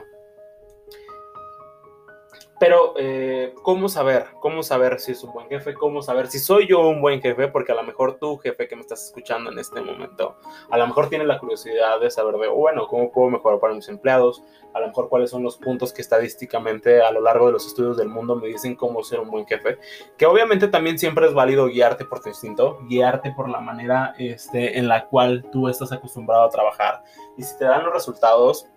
Pero, 2.58 2.94
eh, 2.98 3.54
¿cómo 3.64 3.90
saber? 3.90 4.28
¿Cómo 4.40 4.64
saber 4.64 5.00
si 5.02 5.12
es 5.12 5.24
un 5.24 5.34
buen 5.34 5.48
jefe? 5.50 5.74
¿Cómo 5.74 6.02
saber 6.02 6.28
si 6.28 6.40
soy 6.40 6.68
yo 6.68 6.88
un 6.88 7.02
buen 7.02 7.22
jefe? 7.22 7.50
Porque 7.50 7.74
a 7.74 7.76
lo 7.76 7.84
mejor 7.84 8.18
tú, 8.18 8.38
jefe 8.38 8.68
que 8.70 8.76
me 8.76 8.82
estás 8.82 9.06
escuchando 9.06 9.52
en 9.52 9.60
este 9.60 9.82
momento, 9.82 10.38
a 10.70 10.78
lo 10.78 10.88
mejor 10.88 11.10
tienes 11.10 11.28
la 11.28 11.38
curiosidad 11.38 12.00
de 12.00 12.10
saber 12.10 12.36
de, 12.36 12.48
bueno, 12.48 12.88
¿cómo 12.88 13.12
puedo 13.12 13.30
mejorar 13.30 13.60
para 13.60 13.74
mis 13.74 13.90
empleados? 13.90 14.42
A 14.74 14.80
lo 14.80 14.88
mejor 14.88 15.10
cuáles 15.10 15.32
son 15.32 15.44
los 15.44 15.58
puntos 15.58 15.92
que 15.92 16.02
estadísticamente 16.02 17.02
a 17.02 17.12
lo 17.12 17.22
largo 17.22 17.48
de 17.48 17.54
los 17.54 17.68
estudios 17.68 17.98
del 17.98 18.08
mundo 18.08 18.36
me 18.38 18.48
dicen 18.48 18.76
cómo 18.76 19.04
ser 19.04 19.20
un 19.20 19.32
buen 19.32 19.46
jefe. 19.46 19.78
Que 20.18 20.26
obviamente 20.26 20.70
también 20.70 20.98
siempre 20.98 21.28
es 21.28 21.34
válido 21.34 21.68
guiarte 21.68 22.06
por 22.06 22.22
tu 22.22 22.30
instinto, 22.30 22.80
guiarte 22.88 23.32
por 23.32 23.50
la 23.50 23.60
manera 23.60 24.16
este, 24.18 24.80
en 24.80 24.88
la 24.88 25.08
cual 25.08 25.46
tú 25.52 25.68
estás 25.68 25.92
acostumbrado 25.92 26.44
a 26.44 26.50
trabajar. 26.50 27.04
Y 27.38 27.44
si 27.44 27.58
te 27.58 27.66
dan 27.66 27.84
los 27.84 27.94
resultados, 27.94 28.70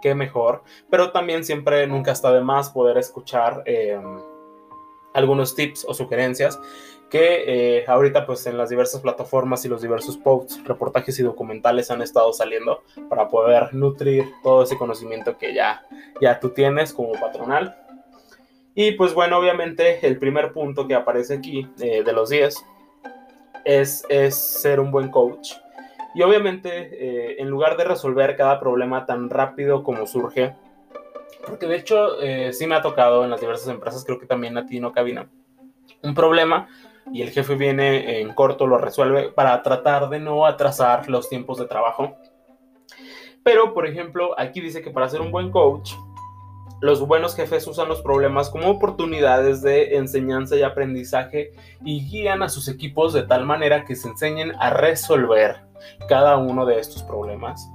qué 0.00 0.14
mejor, 0.14 0.62
pero 0.88 1.12
también 1.12 1.44
siempre 1.44 1.86
nunca 1.86 2.12
está 2.12 2.32
de 2.32 2.40
más 2.40 2.70
poder 2.70 2.98
escuchar 2.98 3.62
em, 3.66 4.20
algunos 5.14 5.54
tips 5.54 5.84
o 5.88 5.94
sugerencias 5.94 6.58
que 7.10 7.78
eh, 7.78 7.84
ahorita 7.88 8.24
pues 8.24 8.46
en 8.46 8.56
las 8.56 8.70
diversas 8.70 9.00
plataformas 9.00 9.64
y 9.64 9.68
los 9.68 9.82
diversos 9.82 10.16
posts, 10.16 10.62
reportajes 10.64 11.18
y 11.18 11.24
documentales 11.24 11.90
han 11.90 12.02
estado 12.02 12.32
saliendo 12.32 12.82
para 13.08 13.28
poder 13.28 13.74
nutrir 13.74 14.24
todo 14.42 14.62
ese 14.62 14.78
conocimiento 14.78 15.36
que 15.36 15.52
ya, 15.52 15.84
ya 16.20 16.38
tú 16.38 16.50
tienes 16.50 16.94
como 16.94 17.12
patronal. 17.12 17.76
Y 18.76 18.92
pues 18.92 19.12
bueno, 19.12 19.38
obviamente 19.38 20.06
el 20.06 20.18
primer 20.18 20.52
punto 20.52 20.86
que 20.86 20.94
aparece 20.94 21.34
aquí 21.34 21.68
eh, 21.80 22.04
de 22.04 22.12
los 22.12 22.30
10 22.30 22.64
es, 23.64 24.04
es 24.08 24.36
ser 24.36 24.78
un 24.78 24.92
buen 24.92 25.10
coach 25.10 25.54
y 26.14 26.22
obviamente, 26.22 26.70
eh, 26.92 27.36
en 27.38 27.48
lugar 27.48 27.76
de 27.76 27.84
resolver 27.84 28.36
cada 28.36 28.58
problema 28.58 29.06
tan 29.06 29.30
rápido 29.30 29.82
como 29.82 30.06
surge, 30.06 30.54
porque 31.46 31.66
de 31.66 31.76
hecho 31.76 32.20
eh, 32.20 32.52
sí 32.52 32.66
me 32.66 32.74
ha 32.74 32.82
tocado 32.82 33.24
en 33.24 33.30
las 33.30 33.40
diversas 33.40 33.68
empresas, 33.68 34.04
creo 34.04 34.18
que 34.18 34.26
también 34.26 34.56
a 34.58 34.66
ti 34.66 34.80
no 34.80 34.92
cabina, 34.92 35.28
un 36.02 36.14
problema 36.14 36.68
y 37.12 37.22
el 37.22 37.30
jefe 37.30 37.54
viene 37.54 38.20
en 38.20 38.32
corto, 38.34 38.66
lo 38.66 38.78
resuelve 38.78 39.30
para 39.30 39.62
tratar 39.62 40.08
de 40.08 40.20
no 40.20 40.46
atrasar 40.46 41.08
los 41.08 41.28
tiempos 41.28 41.58
de 41.58 41.66
trabajo. 41.66 42.16
Pero, 43.42 43.72
por 43.72 43.86
ejemplo, 43.86 44.38
aquí 44.38 44.60
dice 44.60 44.82
que 44.82 44.90
para 44.90 45.08
ser 45.08 45.20
un 45.20 45.32
buen 45.32 45.50
coach, 45.50 45.92
los 46.80 47.06
buenos 47.06 47.36
jefes 47.36 47.66
usan 47.66 47.88
los 47.88 48.00
problemas 48.00 48.48
como 48.48 48.68
oportunidades 48.70 49.62
de 49.62 49.96
enseñanza 49.96 50.56
y 50.56 50.62
aprendizaje 50.62 51.52
y 51.84 52.08
guían 52.08 52.42
a 52.42 52.48
sus 52.48 52.68
equipos 52.68 53.12
de 53.12 53.22
tal 53.22 53.44
manera 53.44 53.84
que 53.84 53.96
se 53.96 54.08
enseñen 54.08 54.52
a 54.58 54.70
resolver 54.70 55.60
cada 56.08 56.38
uno 56.38 56.64
de 56.64 56.78
estos 56.78 57.02
problemas. 57.02 57.70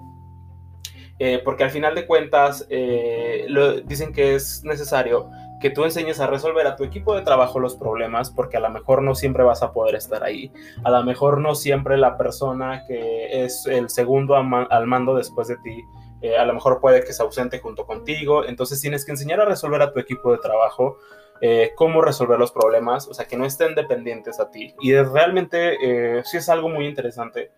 Eh, 1.18 1.42
porque 1.46 1.64
al 1.64 1.70
final 1.70 1.96
de 1.96 2.06
cuentas 2.06 2.68
eh, 2.70 3.48
dicen 3.86 4.12
que 4.12 4.36
es 4.36 4.64
necesario 4.66 5.30
que 5.62 5.70
tú 5.70 5.86
enseñes 5.86 6.20
a 6.20 6.28
resolver 6.28 6.68
a 6.68 6.76
tu 6.76 6.84
equipo 6.84 7.16
de 7.16 7.22
trabajo 7.22 7.60
los 7.60 7.76
problemas, 7.76 8.30
porque 8.30 8.58
a 8.58 8.60
lo 8.60 8.70
mejor 8.70 9.02
no 9.02 9.16
siempre 9.16 9.44
vas 9.44 9.64
a 9.64 9.72
poder 9.72 9.96
estar 9.96 10.24
ahí. 10.24 10.52
A 10.84 10.92
lo 10.92 11.04
mejor 11.04 11.40
no 11.40 11.56
siempre 11.56 11.98
la 11.98 12.18
persona 12.18 12.84
que 12.86 13.46
es 13.46 13.66
el 13.66 13.90
segundo 13.90 14.36
al 14.36 14.88
mando 14.88 15.16
después 15.16 15.48
de 15.48 15.56
ti 15.58 15.84
eh, 16.26 16.36
a 16.36 16.44
lo 16.44 16.56
mejor 16.56 16.80
puede 16.80 17.04
que 17.04 17.14
se 17.14 17.22
ausente 17.22 17.60
junto 17.60 17.86
contigo, 17.86 18.46
entonces 18.46 18.82
tienes 18.82 19.06
que 19.06 19.12
enseñar 19.12 19.42
a 19.42 19.46
resolver 19.46 19.80
a 19.84 19.94
tu 19.94 20.00
equipo 20.00 20.32
de 20.32 20.40
trabajo 20.40 20.98
eh, 21.40 21.74
cómo 21.76 22.02
resolver 22.02 22.40
los 22.40 22.52
problemas, 22.52 23.08
o 23.08 23.14
sea, 23.14 23.28
que 23.28 23.38
no 23.38 23.46
estén 23.46 23.76
dependientes 23.76 24.40
a 24.40 24.50
ti. 24.50 24.74
Y 24.82 24.96
realmente 24.96 25.78
eh, 26.18 26.24
sí 26.26 26.38
es 26.38 26.50
algo 26.50 26.68
muy 26.68 26.88
interesante, 26.88 27.52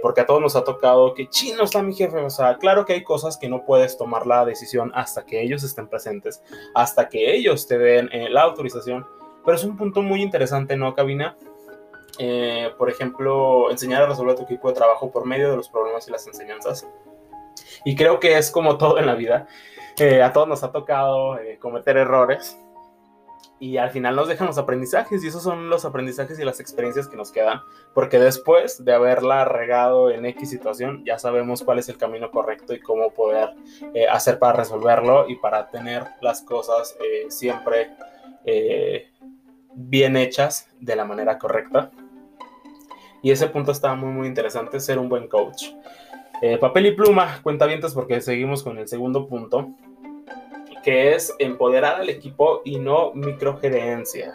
porque 0.00 0.20
a 0.20 0.26
todos 0.26 0.40
nos 0.40 0.54
ha 0.54 0.62
tocado 0.62 1.12
que 1.12 1.28
chino 1.28 1.64
está 1.64 1.82
mi 1.82 1.92
jefe, 1.92 2.16
o 2.18 2.30
sea, 2.30 2.56
claro 2.56 2.84
que 2.84 2.92
hay 2.92 3.02
cosas 3.02 3.36
que 3.36 3.48
no 3.48 3.64
puedes 3.64 3.98
tomar 3.98 4.28
la 4.28 4.44
decisión 4.44 4.92
hasta 4.94 5.26
que 5.26 5.42
ellos 5.42 5.64
estén 5.64 5.88
presentes, 5.88 6.40
hasta 6.72 7.08
que 7.08 7.34
ellos 7.34 7.66
te 7.66 7.78
den 7.78 8.08
la 8.32 8.42
autorización, 8.42 9.04
pero 9.44 9.56
es 9.56 9.64
un 9.64 9.76
punto 9.76 10.00
muy 10.00 10.22
interesante, 10.22 10.76
¿no, 10.76 10.94
Cabina? 10.94 11.36
por 12.78 12.90
ejemplo, 12.90 13.72
enseñar 13.72 14.02
a 14.02 14.06
resolver 14.06 14.34
a 14.34 14.36
tu 14.36 14.44
equipo 14.44 14.68
de 14.68 14.74
trabajo 14.74 15.10
por 15.10 15.26
medio 15.26 15.50
de 15.50 15.56
los 15.56 15.68
problemas 15.68 16.06
y 16.06 16.12
las 16.12 16.28
enseñanzas. 16.28 16.86
Y 17.84 17.96
creo 17.96 18.20
que 18.20 18.38
es 18.38 18.50
como 18.50 18.78
todo 18.78 18.98
en 18.98 19.06
la 19.06 19.14
vida. 19.14 19.46
Eh, 19.98 20.22
a 20.22 20.32
todos 20.32 20.48
nos 20.48 20.62
ha 20.62 20.72
tocado 20.72 21.38
eh, 21.38 21.58
cometer 21.58 21.96
errores 21.98 22.58
y 23.60 23.76
al 23.76 23.90
final 23.90 24.16
nos 24.16 24.26
dejan 24.26 24.46
los 24.46 24.56
aprendizajes 24.56 25.22
y 25.22 25.28
esos 25.28 25.42
son 25.42 25.68
los 25.68 25.84
aprendizajes 25.84 26.38
y 26.38 26.44
las 26.44 26.60
experiencias 26.60 27.08
que 27.08 27.16
nos 27.16 27.30
quedan 27.30 27.60
porque 27.94 28.18
después 28.18 28.84
de 28.84 28.94
haberla 28.94 29.44
regado 29.44 30.10
en 30.10 30.24
X 30.24 30.48
situación 30.48 31.04
ya 31.04 31.18
sabemos 31.18 31.62
cuál 31.62 31.78
es 31.78 31.88
el 31.90 31.98
camino 31.98 32.30
correcto 32.30 32.72
y 32.72 32.80
cómo 32.80 33.10
poder 33.10 33.50
eh, 33.94 34.08
hacer 34.08 34.38
para 34.38 34.54
resolverlo 34.54 35.28
y 35.28 35.36
para 35.36 35.70
tener 35.70 36.04
las 36.22 36.40
cosas 36.42 36.96
siempre 37.28 37.90
bien 39.74 40.16
hechas 40.16 40.68
de 40.80 40.96
la 40.96 41.04
manera 41.04 41.38
correcta 41.38 41.90
y 43.22 43.30
ese 43.30 43.46
punto 43.46 43.70
está 43.70 43.94
muy 43.94 44.10
muy 44.10 44.26
interesante 44.26 44.80
ser 44.80 44.98
un 44.98 45.08
buen 45.08 45.28
coach 45.28 45.66
eh, 46.42 46.58
papel 46.58 46.86
y 46.86 46.90
pluma, 46.92 47.40
cuentavientos, 47.42 47.94
porque 47.94 48.20
seguimos 48.20 48.62
con 48.62 48.78
el 48.78 48.88
segundo 48.88 49.26
punto, 49.26 49.70
que 50.82 51.14
es 51.14 51.34
empoderar 51.38 52.00
al 52.00 52.08
equipo 52.08 52.60
y 52.64 52.78
no 52.78 53.12
microgerencia. 53.14 54.34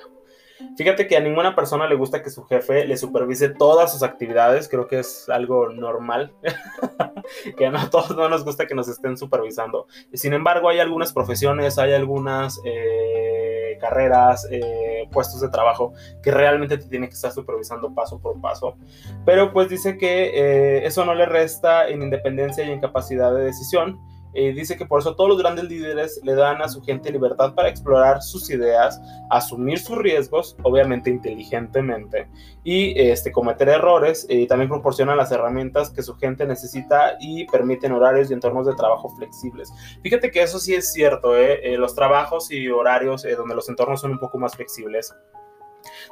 Fíjate 0.76 1.06
que 1.06 1.16
a 1.16 1.20
ninguna 1.20 1.56
persona 1.56 1.86
le 1.86 1.94
gusta 1.94 2.24
que 2.24 2.32
su 2.32 2.44
jefe 2.46 2.86
le 2.86 2.98
supervise 2.98 3.50
todas 3.50 3.92
sus 3.92 4.02
actividades, 4.02 4.68
creo 4.68 4.88
que 4.88 5.00
es 5.00 5.30
algo 5.30 5.70
normal, 5.70 6.34
que 7.58 7.68
a 7.68 7.90
todos 7.92 8.16
no 8.16 8.28
nos 8.28 8.44
gusta 8.44 8.66
que 8.66 8.74
nos 8.74 8.88
estén 8.88 9.18
supervisando. 9.18 9.86
Sin 10.14 10.34
embargo, 10.34 10.70
hay 10.70 10.80
algunas 10.80 11.14
profesiones, 11.14 11.78
hay 11.78 11.94
algunas... 11.94 12.60
Eh, 12.66 13.48
carreras, 13.78 14.48
eh, 14.52 14.87
puestos 15.12 15.42
de 15.42 15.50
trabajo, 15.50 15.94
que 16.24 16.32
realmente 16.32 16.78
te 16.78 16.88
tiene 16.88 17.08
que 17.08 17.14
estar 17.14 17.32
supervisando 17.32 17.94
paso 17.94 18.20
por 18.20 18.40
paso. 18.42 18.78
Pero 19.26 19.54
pues 19.54 19.70
dice 19.70 19.98
que 19.98 20.32
eh, 20.34 20.86
eso 20.86 21.06
no 21.06 21.14
le 21.14 21.26
resta 21.26 21.88
en 21.88 22.02
independencia 22.02 22.64
y 22.64 22.72
en 22.72 22.80
capacidad 22.80 23.34
de 23.34 23.44
decisión, 23.44 24.00
eh, 24.34 24.54
dice 24.54 24.78
que 24.78 24.86
por 24.86 25.00
eso 25.00 25.16
todos 25.16 25.30
los 25.30 25.40
grandes 25.40 25.66
líderes 25.66 26.20
le 26.24 26.36
dan 26.36 26.62
a 26.62 26.68
su 26.68 26.82
gente 26.82 27.12
libertad 27.12 27.56
para 27.56 27.70
explorar 27.70 28.22
sus 28.22 28.50
ideas, 28.50 29.02
asumir 29.30 29.80
sus 29.80 29.98
riesgos, 29.98 30.56
obviamente 30.64 31.10
inteligentemente, 31.10 32.28
y 32.64 33.00
este, 33.00 33.32
cometer 33.32 33.70
errores. 33.70 34.26
Y 34.30 34.48
también 34.48 34.70
proporcionan 34.70 35.18
las 35.18 35.32
herramientas 35.32 35.90
que 35.90 36.04
su 36.04 36.16
gente 36.16 36.46
necesita 36.46 37.18
y 37.20 37.46
permiten 37.46 37.92
horarios 37.92 38.30
y 38.30 38.34
entornos 38.34 38.68
de 38.68 38.76
trabajo 38.76 39.10
flexibles. 39.10 39.72
Fíjate 40.04 40.32
que 40.32 40.44
eso 40.44 40.60
sí 40.60 40.76
es 40.76 40.92
cierto, 40.92 41.38
¿eh? 41.38 41.60
Eh, 41.64 41.78
los 41.78 41.96
trabajos 41.96 42.52
y 42.52 42.70
horarios 42.70 43.26
donde 43.38 43.56
los 43.56 43.70
entornos 43.70 44.02
son 44.02 44.12
un 44.12 44.20
poco 44.20 44.38
más 44.38 44.56
flexibles 44.56 45.14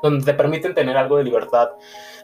donde 0.02 0.26
te 0.26 0.34
permiten 0.34 0.74
tener 0.74 0.98
algo 0.98 1.18
de 1.18 1.24
libertad, 1.24 1.70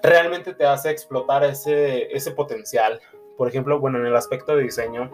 realmente 0.02 0.54
te 0.54 0.66
hace 0.66 0.90
explotar 0.90 1.44
ese, 1.44 2.16
ese 2.16 2.32
potencial. 2.32 3.00
Por 3.38 3.48
ejemplo, 3.48 3.80
bueno, 3.80 4.00
en 4.00 4.06
el 4.06 4.16
aspecto 4.16 4.56
de 4.56 4.64
diseño, 4.64 5.10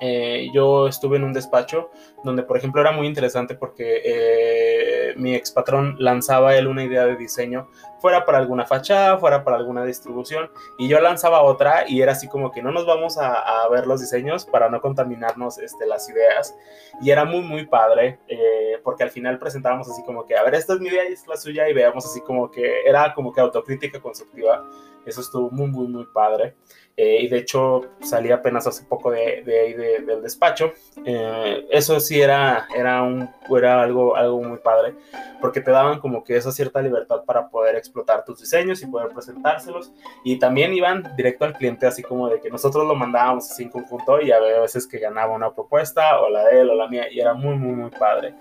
eh, 0.00 0.48
yo 0.52 0.88
estuve 0.88 1.16
en 1.16 1.24
un 1.24 1.32
despacho 1.32 1.90
donde, 2.24 2.42
por 2.42 2.56
ejemplo, 2.56 2.80
era 2.80 2.92
muy 2.92 3.06
interesante 3.06 3.54
porque 3.54 4.00
eh, 4.04 5.14
mi 5.16 5.34
ex 5.34 5.50
patrón 5.50 5.96
lanzaba 5.98 6.56
él 6.56 6.66
una 6.66 6.84
idea 6.84 7.04
de 7.04 7.16
diseño, 7.16 7.68
fuera 8.00 8.24
para 8.24 8.38
alguna 8.38 8.66
fachada, 8.66 9.18
fuera 9.18 9.44
para 9.44 9.56
alguna 9.56 9.84
distribución, 9.84 10.50
y 10.78 10.88
yo 10.88 11.00
lanzaba 11.00 11.42
otra 11.42 11.84
y 11.88 12.02
era 12.02 12.12
así 12.12 12.28
como 12.28 12.50
que 12.50 12.62
no 12.62 12.70
nos 12.70 12.86
vamos 12.86 13.18
a, 13.18 13.66
ver 13.70 13.86
los 13.86 14.00
diseños 14.00 14.44
para 14.44 14.68
no 14.68 14.80
contaminarnos 14.80 15.58
este, 15.58 15.86
las 15.86 16.08
ideas. 16.08 16.54
Y 17.00 17.10
era 17.10 17.24
muy, 17.24 17.40
muy 17.40 17.66
padre 17.66 18.18
eh, 18.28 18.78
porque 18.82 19.04
al 19.04 19.10
final 19.10 19.38
presentábamos 19.38 19.88
así 19.88 20.02
como 20.04 20.26
que, 20.26 20.36
a 20.36 20.42
ver, 20.42 20.54
esta 20.54 20.74
es 20.74 20.80
mi 20.80 20.88
idea 20.88 21.08
y 21.08 21.12
esta 21.12 21.22
es 21.22 21.28
la 21.28 21.36
suya, 21.36 21.68
y 21.68 21.72
veamos 21.72 22.04
así 22.04 22.20
como 22.20 22.50
que 22.50 22.82
era 22.84 23.14
como 23.14 23.32
que 23.32 23.40
autocrítica 23.40 24.00
constructiva. 24.00 24.64
Eso 25.06 25.20
estuvo 25.20 25.50
muy, 25.50 25.68
muy, 25.68 25.86
muy 25.86 26.06
padre. 26.06 26.56
Eh, 26.96 27.22
y 27.22 27.28
de 27.28 27.38
hecho 27.38 27.82
salí 28.02 28.30
apenas 28.30 28.68
hace 28.68 28.84
poco 28.84 29.10
de, 29.10 29.42
de 29.44 29.60
ahí 29.60 29.72
del 29.72 30.22
despacho. 30.22 30.72
Eh, 31.04 31.66
eso 31.70 31.98
sí 31.98 32.20
era, 32.20 32.68
era, 32.74 33.02
un, 33.02 33.28
era 33.50 33.82
algo, 33.82 34.14
algo 34.14 34.40
muy 34.40 34.58
padre, 34.58 34.94
porque 35.40 35.60
te 35.60 35.72
daban 35.72 35.98
como 35.98 36.22
que 36.22 36.36
esa 36.36 36.52
cierta 36.52 36.80
libertad 36.80 37.24
para 37.24 37.48
poder 37.48 37.74
explotar 37.74 38.24
tus 38.24 38.40
diseños 38.40 38.80
y 38.82 38.86
poder 38.86 39.08
presentárselos. 39.08 39.92
Y 40.22 40.38
también 40.38 40.72
iban 40.72 41.16
directo 41.16 41.44
al 41.44 41.54
cliente, 41.54 41.86
así 41.86 42.02
como 42.02 42.28
de 42.28 42.40
que 42.40 42.48
nosotros 42.48 42.86
lo 42.86 42.94
mandábamos 42.94 43.50
así 43.50 43.64
en 43.64 43.70
conjunto 43.70 44.20
y 44.20 44.30
a 44.30 44.38
veces 44.38 44.86
que 44.86 44.98
ganaba 44.98 45.34
una 45.34 45.52
propuesta, 45.52 46.20
o 46.20 46.30
la 46.30 46.44
de 46.44 46.60
él 46.60 46.70
o 46.70 46.74
la 46.74 46.86
mía, 46.86 47.10
y 47.10 47.18
era 47.18 47.34
muy, 47.34 47.56
muy, 47.56 47.74
muy 47.74 47.90
padre. 47.90 48.34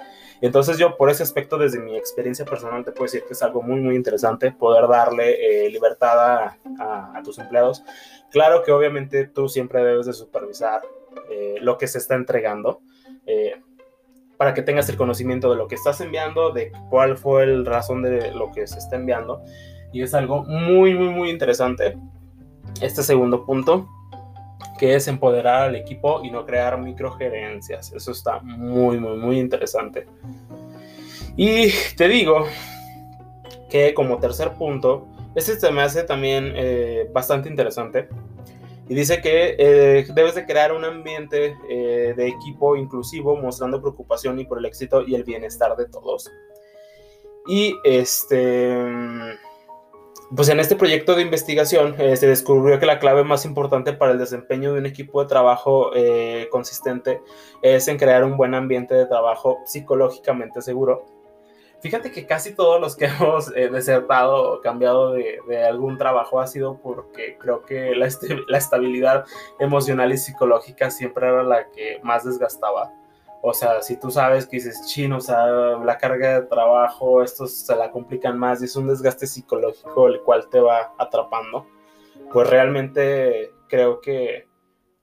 Entonces 0.44 0.78
yo 0.78 0.98
por 0.98 1.10
ese 1.10 1.24
aspecto, 1.24 1.58
desde 1.58 1.80
mi 1.80 1.96
experiencia 1.96 2.44
personal, 2.44 2.84
te 2.84 2.92
puedo 2.92 3.06
decir 3.06 3.24
que 3.26 3.32
es 3.32 3.42
algo 3.42 3.62
muy, 3.62 3.80
muy 3.80 3.96
interesante 3.96 4.52
poder 4.52 4.90
darle 4.90 5.38
eh, 5.66 5.70
libertad 5.70 6.52
a, 6.80 7.22
tus 7.24 7.40
empleados. 7.40 7.82
Claro 8.30 8.62
que 8.62 8.74
obviamente 8.74 9.26
tú 9.26 9.48
siempre 9.48 9.82
debes 9.82 10.06
de 10.06 10.12
supervisar 10.12 10.82
eh, 11.30 11.56
lo 11.62 11.78
que 11.78 11.88
se 11.88 11.98
está 11.98 12.16
entregando. 12.16 12.82
Eh, 13.26 13.54
para 14.36 14.54
que 14.54 14.62
tengas 14.62 14.90
el 14.90 14.98
conocimiento 14.98 15.50
de 15.50 15.56
lo 15.56 15.70
que 15.70 15.76
estás 15.76 16.02
enviando, 16.02 16.52
de 16.52 16.74
cuál 16.90 17.16
fue 17.16 17.44
el 17.44 17.66
razón 17.66 18.02
de 18.02 18.34
lo 18.34 18.52
que 18.52 18.68
se 18.68 18.80
está 18.80 18.98
enviando. 18.98 19.42
Y 19.94 20.02
es 20.02 20.14
algo 20.14 20.44
muy, 20.44 20.94
muy, 20.94 21.08
muy 21.08 21.30
interesante. 21.30 21.98
Este 22.82 23.02
segundo 23.02 23.46
punto. 23.46 23.88
Que 24.84 24.96
es 24.96 25.08
empoderar 25.08 25.70
al 25.70 25.78
equipo 25.78 26.22
y 26.26 26.30
no 26.30 26.46
crear 26.46 26.78
microgerencias. 26.78 27.94
Eso 27.94 28.12
está 28.12 28.42
muy, 28.42 29.00
muy, 29.00 29.16
muy 29.16 29.40
interesante. 29.40 30.06
Y 31.38 31.70
te 31.96 32.10
digo 32.10 32.46
que 33.70 33.94
como 33.94 34.18
tercer 34.18 34.52
punto, 34.56 35.08
este 35.36 35.58
se 35.58 35.72
me 35.72 35.84
hace 35.84 36.04
también 36.04 36.52
eh, 36.58 37.10
bastante 37.14 37.48
interesante. 37.48 38.10
Y 38.90 38.94
dice 38.94 39.22
que 39.22 39.56
eh, 39.58 40.06
debes 40.14 40.36
de 40.36 40.46
crear 40.46 40.74
un 40.74 40.84
ambiente 40.84 41.56
eh, 41.70 42.14
de 42.18 42.28
equipo 42.28 42.76
inclusivo, 42.76 43.38
mostrando 43.38 43.80
preocupación 43.80 44.38
y 44.42 44.44
por 44.44 44.58
el 44.58 44.66
éxito 44.66 45.08
y 45.08 45.16
el 45.16 45.24
bienestar 45.24 45.78
de 45.78 45.86
todos. 45.86 46.30
Y 47.48 47.74
este 47.86 48.76
pues 50.36 50.50
en 50.50 50.60
este 50.60 50.76
proyecto 50.76 51.16
de 51.16 51.22
investigación 51.22 51.96
eh, 52.00 52.16
se 52.18 52.28
descubrió 52.28 52.80
que 52.80 52.86
la 52.86 53.00
clave 53.00 53.24
más 53.24 53.46
importante 53.46 53.94
para 53.94 54.14
el 54.14 54.18
desempeño 54.18 54.74
de 54.74 54.80
un 54.80 54.86
equipo 54.86 55.22
de 55.22 55.28
trabajo 55.28 55.92
eh, 55.96 56.48
consistente 56.52 57.22
es 57.62 57.88
en 57.88 57.98
crear 57.98 58.24
un 58.24 58.38
buen 58.38 58.56
ambiente 58.56 58.96
de 58.96 59.06
trabajo 59.06 59.60
psicológicamente 59.66 60.62
seguro. 60.62 61.06
Fíjate 61.82 62.12
que 62.12 62.26
casi 62.26 62.56
todos 62.56 62.80
los 62.80 62.96
que 62.96 63.06
hemos 63.20 63.54
eh, 63.56 63.70
desertado 63.70 64.54
o 64.54 64.62
cambiado 64.62 65.12
de, 65.12 65.66
algún 65.68 65.98
trabajo 65.98 66.40
ha 66.40 66.48
sido 66.48 66.80
porque 66.82 67.38
creo 67.38 67.64
que 67.64 67.94
la 67.96 68.58
estabilidad 68.58 69.26
emocional 69.60 70.14
y 70.14 70.18
psicológica 70.18 70.90
siempre 70.90 71.28
era 71.28 71.44
la 71.44 71.70
que 71.70 72.00
más 72.02 72.24
desgastaba. 72.24 72.92
O 73.46 73.54
sea, 73.54 73.82
si 73.82 73.98
tú 73.98 74.10
sabes 74.10 74.48
que 74.48 74.56
dices, 74.56 74.88
chino, 74.88 75.18
o 75.18 75.20
sea, 75.20 75.46
la 75.84 75.98
carga 75.98 76.40
de 76.40 76.48
trabajo, 76.48 77.22
estos 77.22 77.54
se 77.54 77.76
la 77.76 77.92
complican 77.92 78.40
más 78.40 78.62
y 78.62 78.66
es 78.66 78.76
un 78.78 78.88
desgaste 78.88 79.28
psicológico 79.28 80.08
el 80.08 80.22
cual 80.22 80.48
te 80.50 80.62
va 80.62 80.94
atrapando, 80.98 81.68
pues 82.32 82.50
realmente 82.50 83.54
creo 83.68 84.00
que 84.00 84.48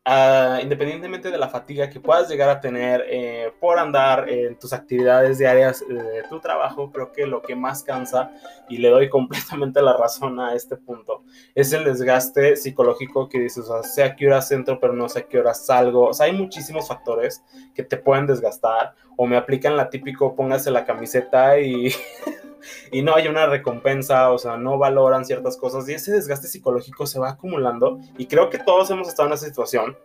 Uh, 0.06 0.58
independientemente 0.62 1.30
de 1.30 1.36
la 1.36 1.50
fatiga 1.50 1.90
que 1.90 2.00
puedas 2.00 2.26
llegar 2.26 2.48
a 2.48 2.58
tener 2.58 3.04
eh, 3.06 3.52
por 3.60 3.78
andar 3.78 4.30
en 4.30 4.58
tus 4.58 4.72
actividades 4.72 5.36
diarias 5.36 5.84
de 5.86 6.22
tu 6.26 6.40
trabajo, 6.40 6.90
creo 6.90 7.12
que 7.12 7.26
lo 7.26 7.42
que 7.42 7.54
más 7.54 7.82
cansa, 7.82 8.30
y 8.70 8.78
le 8.78 8.88
doy 8.88 9.08
completamente 9.10 9.82
la 9.82 9.94
razón 9.98 10.40
a 10.40 10.54
este 10.54 10.78
punto, 10.78 11.22
es 11.54 11.74
el 11.74 11.84
desgaste 11.84 12.56
psicológico 12.56 13.28
que 13.28 13.40
dices, 13.40 13.68
o 13.68 13.82
sea, 13.82 13.82
sé 13.82 14.02
a 14.02 14.16
qué 14.16 14.26
hora 14.26 14.40
entro, 14.50 14.80
pero 14.80 14.94
no 14.94 15.06
sé 15.06 15.18
a 15.18 15.28
qué 15.28 15.38
hora 15.38 15.52
salgo. 15.52 16.06
O 16.06 16.14
sea, 16.14 16.26
hay 16.26 16.32
muchísimos 16.32 16.88
factores 16.88 17.44
que 17.74 17.82
te 17.82 17.98
pueden 17.98 18.26
desgastar, 18.26 18.94
o 19.18 19.26
me 19.26 19.36
aplican 19.36 19.76
la 19.76 19.90
típico, 19.90 20.34
póngase 20.34 20.70
la 20.70 20.86
camiseta 20.86 21.60
y 21.60 21.92
y 22.92 23.02
no 23.02 23.14
hay 23.14 23.28
una 23.28 23.46
recompensa, 23.46 24.30
o 24.30 24.38
sea, 24.38 24.56
no 24.56 24.78
valoran 24.78 25.24
ciertas 25.24 25.56
cosas 25.56 25.88
y 25.88 25.94
ese 25.94 26.12
desgaste 26.12 26.48
psicológico 26.48 27.06
se 27.06 27.18
va 27.18 27.30
acumulando 27.30 28.00
y 28.18 28.26
creo 28.26 28.50
que 28.50 28.58
todos 28.58 28.90
hemos 28.90 29.08
estado 29.08 29.28
en 29.28 29.34
esa 29.34 29.46
situación. 29.46 29.96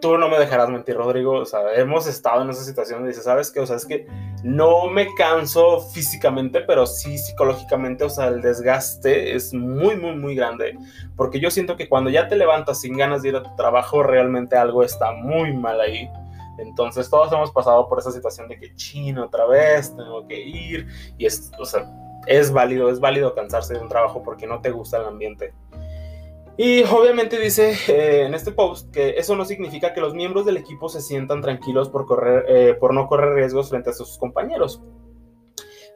Tú 0.00 0.18
no 0.18 0.28
me 0.28 0.36
dejarás 0.36 0.68
mentir, 0.68 0.96
Rodrigo, 0.96 1.34
o 1.34 1.44
sea, 1.44 1.74
hemos 1.74 2.08
estado 2.08 2.42
en 2.42 2.50
esa 2.50 2.64
situación 2.64 3.04
y 3.04 3.08
dices, 3.08 3.22
¿sabes 3.22 3.52
qué? 3.52 3.60
O 3.60 3.66
sea, 3.66 3.76
es 3.76 3.86
que 3.86 4.08
no 4.42 4.88
me 4.88 5.06
canso 5.14 5.80
físicamente, 5.80 6.62
pero 6.62 6.86
sí 6.86 7.18
psicológicamente, 7.18 8.02
o 8.02 8.10
sea, 8.10 8.26
el 8.26 8.42
desgaste 8.42 9.36
es 9.36 9.54
muy, 9.54 9.94
muy, 9.94 10.16
muy 10.16 10.34
grande, 10.34 10.76
porque 11.16 11.38
yo 11.38 11.52
siento 11.52 11.76
que 11.76 11.88
cuando 11.88 12.10
ya 12.10 12.26
te 12.26 12.34
levantas 12.34 12.80
sin 12.80 12.96
ganas 12.96 13.22
de 13.22 13.28
ir 13.28 13.36
a 13.36 13.44
tu 13.44 13.54
trabajo, 13.54 14.02
realmente 14.02 14.56
algo 14.56 14.82
está 14.82 15.12
muy 15.12 15.52
mal 15.52 15.80
ahí 15.80 16.10
entonces 16.58 17.08
todos 17.08 17.32
hemos 17.32 17.50
pasado 17.50 17.88
por 17.88 17.98
esa 17.98 18.12
situación 18.12 18.48
de 18.48 18.58
que 18.58 18.74
chino 18.74 19.24
otra 19.24 19.46
vez, 19.46 19.94
tengo 19.96 20.26
que 20.26 20.40
ir 20.40 20.86
y 21.18 21.26
es, 21.26 21.50
o 21.58 21.64
sea, 21.64 21.90
es 22.26 22.52
válido, 22.52 22.90
es 22.90 23.00
válido 23.00 23.34
cansarse 23.34 23.74
de 23.74 23.80
un 23.80 23.88
trabajo 23.88 24.22
porque 24.22 24.46
no 24.46 24.60
te 24.60 24.70
gusta 24.70 24.98
el 24.98 25.06
ambiente. 25.06 25.54
Y 26.56 26.82
obviamente 26.84 27.38
dice 27.38 27.74
eh, 27.88 28.26
en 28.26 28.34
este 28.34 28.52
post 28.52 28.90
que 28.92 29.10
eso 29.10 29.34
no 29.36 29.44
significa 29.44 29.94
que 29.94 30.00
los 30.00 30.14
miembros 30.14 30.44
del 30.44 30.58
equipo 30.58 30.88
se 30.88 31.00
sientan 31.00 31.40
tranquilos 31.40 31.88
por, 31.88 32.06
correr, 32.06 32.44
eh, 32.48 32.74
por 32.74 32.92
no 32.92 33.06
correr 33.06 33.34
riesgos 33.34 33.70
frente 33.70 33.90
a 33.90 33.94
sus 33.94 34.18
compañeros. 34.18 34.82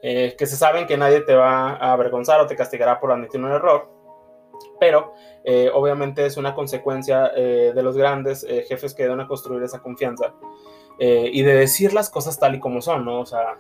Eh, 0.03 0.35
que 0.39 0.47
se 0.47 0.57
saben 0.57 0.87
que 0.87 0.97
nadie 0.97 1.21
te 1.21 1.35
va 1.35 1.71
a 1.73 1.93
avergonzar 1.93 2.41
o 2.41 2.47
te 2.47 2.55
castigará 2.55 3.01
por 3.01 3.13
admitir 3.13 3.41
un 3.41 3.51
error 3.51 3.91
pero 4.79 5.15
eh, 5.45 5.71
obviamente 5.73 6.27
es 6.27 6.37
una 6.37 6.55
consecuencia 6.55 7.31
eh, 7.37 7.73
de 7.75 7.83
los 7.83 7.97
grandes 7.97 8.45
eh, 8.49 8.65
jefes 8.69 8.95
que 8.95 9.05
deben 9.05 9.21
a 9.21 9.29
construir 9.29 9.63
esa 9.63 9.81
confianza 9.81 10.35
y 10.99 11.43
de 11.43 11.53
decir 11.53 11.93
las 11.93 12.09
cosas 12.09 12.39
tal 12.39 12.55
y 12.55 12.59
como 12.59 12.81
son, 12.81 13.05
¿no? 13.05 13.21
O 13.21 13.27
sea, 13.27 13.59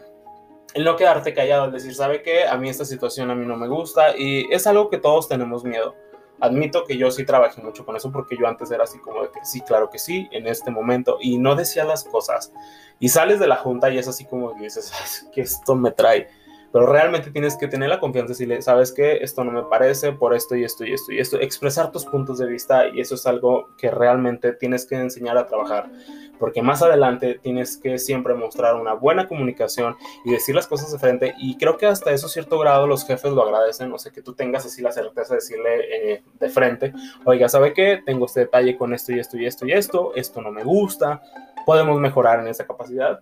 el 0.72 0.85
no 0.85 0.96
quedarte 0.96 1.35
callado, 1.35 1.66
el 1.66 1.72
decir, 1.72 1.94
¿sabe 1.94 2.22
qué? 2.22 2.44
A 2.44 2.57
mí 2.57 2.70
esta 2.70 2.87
situación 2.87 3.31
a 3.31 3.35
mí 3.35 3.44
no 3.44 3.59
me 3.59 3.68
gusta 3.68 4.16
y 4.16 4.50
es 4.50 4.66
algo 4.66 4.88
que 4.88 4.96
todos 4.96 5.29
tenemos 5.29 5.62
miedo. 5.62 5.94
Admito 6.40 6.85
que 6.85 6.96
yo 6.96 7.11
sí 7.11 7.26
trabajé 7.26 7.61
mucho 7.61 7.85
con 7.85 7.94
eso 7.94 8.11
porque 8.11 8.38
yo 8.38 8.46
antes 8.46 8.70
era 8.70 8.85
así 8.85 8.98
como 9.00 9.22
de 9.22 9.31
que 9.31 9.44
sí, 9.44 9.61
claro 9.61 9.90
que 9.90 9.98
sí, 9.98 10.29
en 10.33 10.46
este 10.46 10.70
momento 10.70 11.18
y 11.20 11.37
no 11.37 11.57
decía 11.57 11.85
las 11.85 12.05
cosas. 12.05 12.55
Y 13.00 13.11
sales 13.11 13.38
de 13.38 13.48
la 13.48 13.57
junta 13.57 13.90
y 13.90 13.98
es 13.98 14.09
así 14.09 14.24
como 14.24 14.55
que 14.55 14.62
dices, 14.62 15.29
que 15.35 15.42
esto 15.42 15.74
me 15.74 15.92
trae 15.92 16.29
pero 16.77 16.93
realmente 16.93 17.31
tienes 17.31 17.57
que 17.57 17.69
tener 17.69 17.89
la 17.89 17.99
confianza 17.99 18.33
y 18.33 18.35
decirle, 18.35 18.61
sabes 18.61 18.93
que 18.93 19.17
esto 19.23 19.43
no 19.45 19.51
me 19.51 19.62
parece 19.62 20.12
por 20.12 20.35
esto 20.35 20.55
y 20.57 20.62
esto 20.62 20.85
y 20.85 20.93
esto 20.93 21.11
y 21.11 21.19
esto, 21.19 21.41
expresar 21.41 21.91
tus 21.91 22.05
puntos 22.05 22.37
de 22.37 22.47
vista 22.47 22.87
y 22.89 23.01
eso 23.01 23.15
es 23.15 23.25
algo 23.25 23.71
que 23.79 23.91
realmente 23.91 24.53
tienes 24.53 24.85
que 24.85 24.97
enseñar 24.97 25.39
a 25.39 25.47
trabajar, 25.47 25.91
porque 26.39 26.61
más 26.61 26.83
adelante 26.83 27.41
tienes 27.43 27.79
que 27.79 27.97
siempre 27.97 28.35
mostrar 28.35 28.75
una 28.75 28.93
buena 28.93 29.27
comunicación 29.27 29.97
y 30.23 30.33
decir 30.33 30.55
las 30.55 30.67
cosas 30.67 30.93
de 30.93 30.99
frente 30.99 31.35
y 31.39 31.57
creo 31.57 31.79
que 31.79 31.87
hasta 31.87 32.11
eso 32.11 32.29
cierto 32.29 32.59
grado 32.59 32.87
los 32.87 33.07
jefes 33.07 33.33
lo 33.33 33.43
agradecen, 33.43 33.91
o 33.91 33.99
sea, 33.99 34.12
que 34.12 34.21
tú 34.21 34.35
tengas 34.35 34.67
así 34.67 34.83
la 34.83 34.93
certeza 34.93 35.33
de 35.33 35.37
decirle 35.37 36.12
eh, 36.12 36.23
de 36.39 36.49
frente, 36.51 36.93
oiga, 37.25 37.49
¿sabe 37.49 37.73
qué? 37.73 38.03
Tengo 38.05 38.27
este 38.27 38.41
detalle 38.41 38.77
con 38.77 38.93
esto 38.93 39.12
y 39.12 39.19
esto 39.19 39.39
y 39.39 39.47
esto 39.47 39.67
y 39.67 39.73
esto, 39.73 40.12
esto 40.15 40.43
no 40.43 40.53
me 40.53 40.62
gusta, 40.62 41.23
podemos 41.65 41.99
mejorar 41.99 42.41
en 42.41 42.49
esa 42.49 42.67
capacidad 42.67 43.21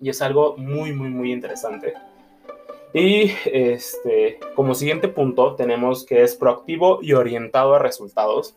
y 0.00 0.08
es 0.08 0.22
algo 0.22 0.56
muy, 0.56 0.94
muy, 0.94 1.10
muy 1.10 1.32
interesante. 1.32 1.92
Y 2.94 3.32
este, 3.46 4.38
como 4.54 4.74
siguiente 4.74 5.08
punto 5.08 5.54
tenemos 5.54 6.04
que 6.04 6.22
es 6.22 6.36
proactivo 6.36 6.98
y 7.02 7.14
orientado 7.14 7.74
a 7.74 7.78
resultados. 7.78 8.54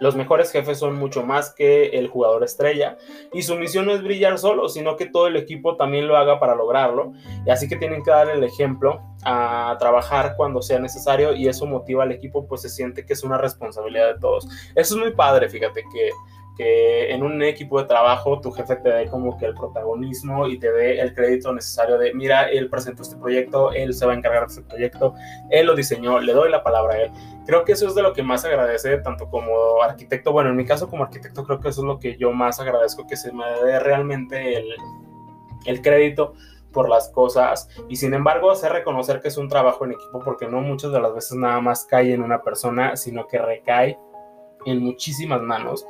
Los 0.00 0.16
mejores 0.16 0.50
jefes 0.50 0.78
son 0.78 0.96
mucho 0.96 1.22
más 1.22 1.54
que 1.54 1.90
el 1.90 2.08
jugador 2.08 2.44
estrella 2.44 2.98
y 3.32 3.42
su 3.42 3.54
misión 3.54 3.86
no 3.86 3.92
es 3.92 4.02
brillar 4.02 4.38
solo, 4.38 4.68
sino 4.68 4.96
que 4.96 5.06
todo 5.06 5.28
el 5.28 5.36
equipo 5.36 5.76
también 5.76 6.08
lo 6.08 6.16
haga 6.16 6.40
para 6.40 6.54
lograrlo. 6.54 7.12
Y 7.46 7.50
así 7.50 7.68
que 7.68 7.76
tienen 7.76 8.02
que 8.02 8.10
dar 8.10 8.28
el 8.28 8.42
ejemplo 8.42 9.00
a 9.24 9.76
trabajar 9.78 10.34
cuando 10.36 10.60
sea 10.60 10.78
necesario 10.80 11.34
y 11.34 11.48
eso 11.48 11.66
motiva 11.66 12.02
al 12.02 12.12
equipo, 12.12 12.46
pues 12.46 12.62
se 12.62 12.68
siente 12.68 13.06
que 13.06 13.12
es 13.12 13.22
una 13.22 13.38
responsabilidad 13.38 14.14
de 14.14 14.20
todos. 14.20 14.46
Eso 14.74 14.96
es 14.96 15.00
muy 15.00 15.12
padre, 15.12 15.48
fíjate 15.48 15.82
que 15.92 16.10
que 16.56 17.12
en 17.12 17.22
un 17.22 17.42
equipo 17.42 17.80
de 17.80 17.86
trabajo 17.86 18.40
tu 18.40 18.50
jefe 18.50 18.76
te 18.76 18.88
dé 18.88 19.06
como 19.08 19.36
que 19.36 19.44
el 19.44 19.54
protagonismo 19.54 20.48
y 20.48 20.58
te 20.58 20.72
dé 20.72 21.00
el 21.00 21.14
crédito 21.14 21.52
necesario 21.52 21.98
de, 21.98 22.14
mira, 22.14 22.44
él 22.48 22.70
presentó 22.70 23.02
este 23.02 23.16
proyecto, 23.16 23.72
él 23.72 23.92
se 23.92 24.06
va 24.06 24.12
a 24.12 24.16
encargar 24.16 24.46
de 24.46 24.54
este 24.54 24.62
proyecto, 24.62 25.14
él 25.50 25.66
lo 25.66 25.74
diseñó, 25.74 26.18
le 26.18 26.32
doy 26.32 26.50
la 26.50 26.62
palabra 26.62 26.94
a 26.94 27.02
él. 27.02 27.10
Creo 27.44 27.64
que 27.64 27.72
eso 27.72 27.86
es 27.86 27.94
de 27.94 28.02
lo 28.02 28.12
que 28.12 28.22
más 28.22 28.44
agradece, 28.44 28.96
tanto 28.98 29.28
como 29.28 29.82
arquitecto, 29.82 30.32
bueno, 30.32 30.50
en 30.50 30.56
mi 30.56 30.64
caso 30.64 30.88
como 30.88 31.04
arquitecto 31.04 31.44
creo 31.44 31.60
que 31.60 31.68
eso 31.68 31.82
es 31.82 31.86
lo 31.86 31.98
que 31.98 32.16
yo 32.16 32.32
más 32.32 32.58
agradezco, 32.58 33.06
que 33.06 33.16
se 33.16 33.32
me 33.32 33.44
dé 33.64 33.78
realmente 33.78 34.56
el, 34.56 34.66
el 35.66 35.82
crédito 35.82 36.32
por 36.72 36.88
las 36.88 37.10
cosas. 37.10 37.68
Y 37.88 37.96
sin 37.96 38.14
embargo 38.14 38.50
hacer 38.50 38.72
reconocer 38.72 39.20
que 39.20 39.28
es 39.28 39.36
un 39.36 39.48
trabajo 39.48 39.84
en 39.84 39.92
equipo 39.92 40.20
porque 40.20 40.46
no 40.46 40.60
muchas 40.60 40.90
de 40.92 41.00
las 41.00 41.14
veces 41.14 41.36
nada 41.36 41.60
más 41.60 41.84
cae 41.84 42.14
en 42.14 42.22
una 42.22 42.42
persona, 42.42 42.96
sino 42.96 43.26
que 43.26 43.38
recae 43.38 43.98
en 44.66 44.82
muchísimas 44.82 45.40
manos 45.40 45.86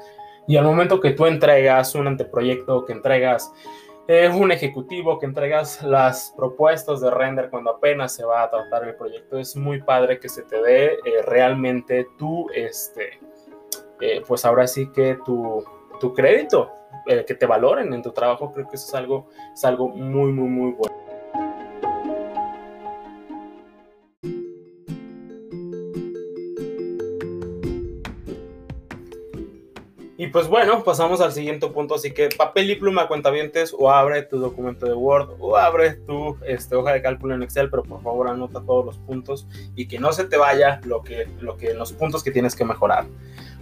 y 0.47 0.57
al 0.57 0.65
momento 0.65 1.01
que 1.01 1.13
tú 1.13 1.27
entregas 1.27 1.95
un 1.95 2.07
anteproyecto, 2.07 2.85
que 2.85 2.93
entregas 2.93 3.53
eh, 4.09 4.29
un 4.29 4.53
ejecutivo, 4.53 5.19
que 5.19 5.27
entregas 5.27 5.83
las 5.83 6.33
propuestas 6.37 7.01
de 7.01 7.11
render 7.11 7.51
cuando 7.51 7.71
apenas 7.71 8.15
se 8.15 8.25
va 8.25 8.45
a 8.45 8.51
tratar 8.51 8.85
el 8.85 8.95
proyecto, 8.95 9.37
es 9.39 9.57
muy 9.57 9.83
padre 9.83 10.21
que 10.21 10.29
se 10.29 10.43
te 10.43 10.63
dé 10.63 10.93
eh, 11.05 11.23
realmente 11.25 12.07
tu, 12.17 12.49
este, 12.55 13.19
eh, 14.01 14.23
pues 14.27 14.45
ahora 14.45 14.69
sí 14.69 14.91
que 14.93 15.19
tu, 15.25 15.65
tu 15.99 16.15
crédito, 16.15 16.71
que 17.07 17.35
te 17.35 17.47
valoren 17.47 17.93
en 17.95 18.03
tu 18.03 18.11
trabajo, 18.11 18.53
creo 18.53 18.69
que 18.69 18.75
eso 18.75 18.89
es 18.89 18.95
algo, 18.95 19.29
es 19.55 19.65
algo 19.65 19.89
muy, 19.89 20.33
muy, 20.33 20.49
muy 20.49 20.73
bueno. 20.73 21.06
Pues 30.33 30.49
bueno, 30.49 30.83
pasamos 30.85 31.21
al 31.21 31.33
siguiente 31.33 31.67
punto, 31.69 31.95
así 31.95 32.13
que 32.13 32.29
papel 32.29 32.71
y 32.71 32.77
pluma, 32.77 33.09
cuentavientes, 33.09 33.75
o 33.79 33.91
abre 33.91 34.23
tu 34.23 34.39
documento 34.39 34.87
de 34.87 34.95
Word, 34.95 35.37
o 35.39 35.57
abre 35.57 35.95
tu 35.95 36.37
este, 36.47 36.75
hoja 36.75 36.93
de 36.93 37.03
cálculo 37.03 37.35
en 37.35 37.43
Excel, 37.43 37.71
pero 37.71 37.83
por 37.83 38.03
favor 38.03 38.29
anota 38.29 38.63
todos 38.65 38.85
los 38.85 38.99
puntos 38.99 39.47
y 39.75 39.87
que 39.87 39.99
no 39.99 40.13
se 40.13 40.25
te 40.25 40.37
vaya 40.37 40.81
lo 40.85 41.03
que, 41.03 41.29
que, 41.59 41.75
los 41.75 41.93
puntos 41.93 42.23
que 42.23 42.31
tienes 42.31 42.55
que 42.55 42.65
mejorar 42.65 43.07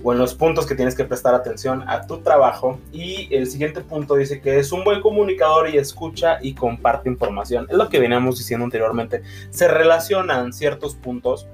o 0.05 0.13
en 0.13 0.19
los 0.19 0.35
puntos 0.35 0.67
que 0.67 0.75
tienes 0.75 0.95
que 0.95 1.05
prestar 1.05 1.35
atención 1.35 1.83
a 1.89 2.07
tu 2.07 2.19
trabajo. 2.19 2.79
Y 2.93 3.35
el 3.35 3.47
siguiente 3.47 3.81
punto 3.81 4.15
dice 4.17 4.41
que 4.41 4.59
es 4.59 4.71
un 4.71 4.85
buen 4.85 5.01
comunicador 5.01 5.71
y 5.71 5.79
escucha 5.79 6.39
y 6.43 6.55
comparte 6.55 7.09
información. 7.09 7.67
Es 7.71 7.77
lo 7.77 7.89
que 7.89 7.99
veníamos 7.99 8.37
diciendo 8.37 8.65
anteriormente. 8.65 9.23
Se 9.49 9.67
relacionan 9.67 10.53
ciertos 10.53 10.95
puntos 10.95 11.49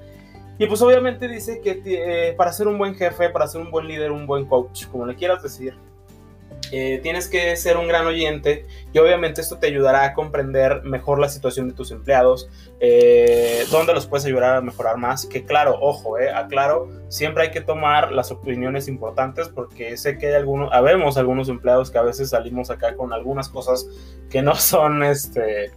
Y 0.61 0.67
pues 0.67 0.83
obviamente 0.83 1.27
dice 1.27 1.63
que 1.63 1.81
eh, 1.87 2.35
para 2.37 2.53
ser 2.53 2.69
un 2.69 2.77
buen 2.77 2.95
jefe, 2.95 3.31
para 3.31 3.47
ser 3.47 3.63
un 3.63 3.71
buen 3.71 3.89
líder, 3.89 4.13
un 4.13 4.27
buen 4.27 4.45
coach, 4.45 4.85
como 4.89 5.07
le 5.07 5.15
quieras 5.15 5.43
decir, 5.43 5.75
eh, 6.71 7.01
tienes 7.03 7.29
que 7.29 7.57
ser 7.57 7.77
un 7.79 7.89
gran 7.89 8.07
oyente 8.07 8.67
y 8.93 8.99
obviamente 8.99 9.41
esto 9.41 9.59
te 9.59 9.67
ayudará 9.67 10.05
a 10.05 10.15
comprender 10.15 10.83
mejor 10.83 11.19
la 11.19 11.29
situación 11.29 11.69
de 11.69 11.75
tus 11.75 11.91
empleados, 11.91 12.49
eh, 12.79 13.65
dónde 13.73 13.93
los 13.93 14.07
puedes 14.07 14.25
ayudar 14.27 14.57
a 14.57 14.61
mejorar 14.61 14.97
más. 14.97 15.27
Que 15.27 15.45
claro, 15.45 15.79
ojo, 15.81 16.19
eh, 16.19 16.31
aclaro, 16.31 16.89
siempre 17.09 17.45
hay 17.45 17.51
que 17.51 17.61
tomar 17.61 18.13
las 18.13 18.31
opiniones 18.31 18.87
importantes 18.87 19.49
porque 19.49 19.97
sé 19.97 20.19
que 20.19 20.29
hay 20.29 20.35
algunos, 20.35 21.17
algunos 21.17 21.49
empleados 21.49 21.91
que 21.91 21.99
a 21.99 22.03
veces 22.03 22.31
salimos 22.31 22.71
acá 22.71 22.95
con 22.97 23.13
algunas 23.13 23.49
cosas 23.49 23.89
que 24.29 24.43
no 24.43 24.55
son, 24.55 25.03
este, 25.03 25.73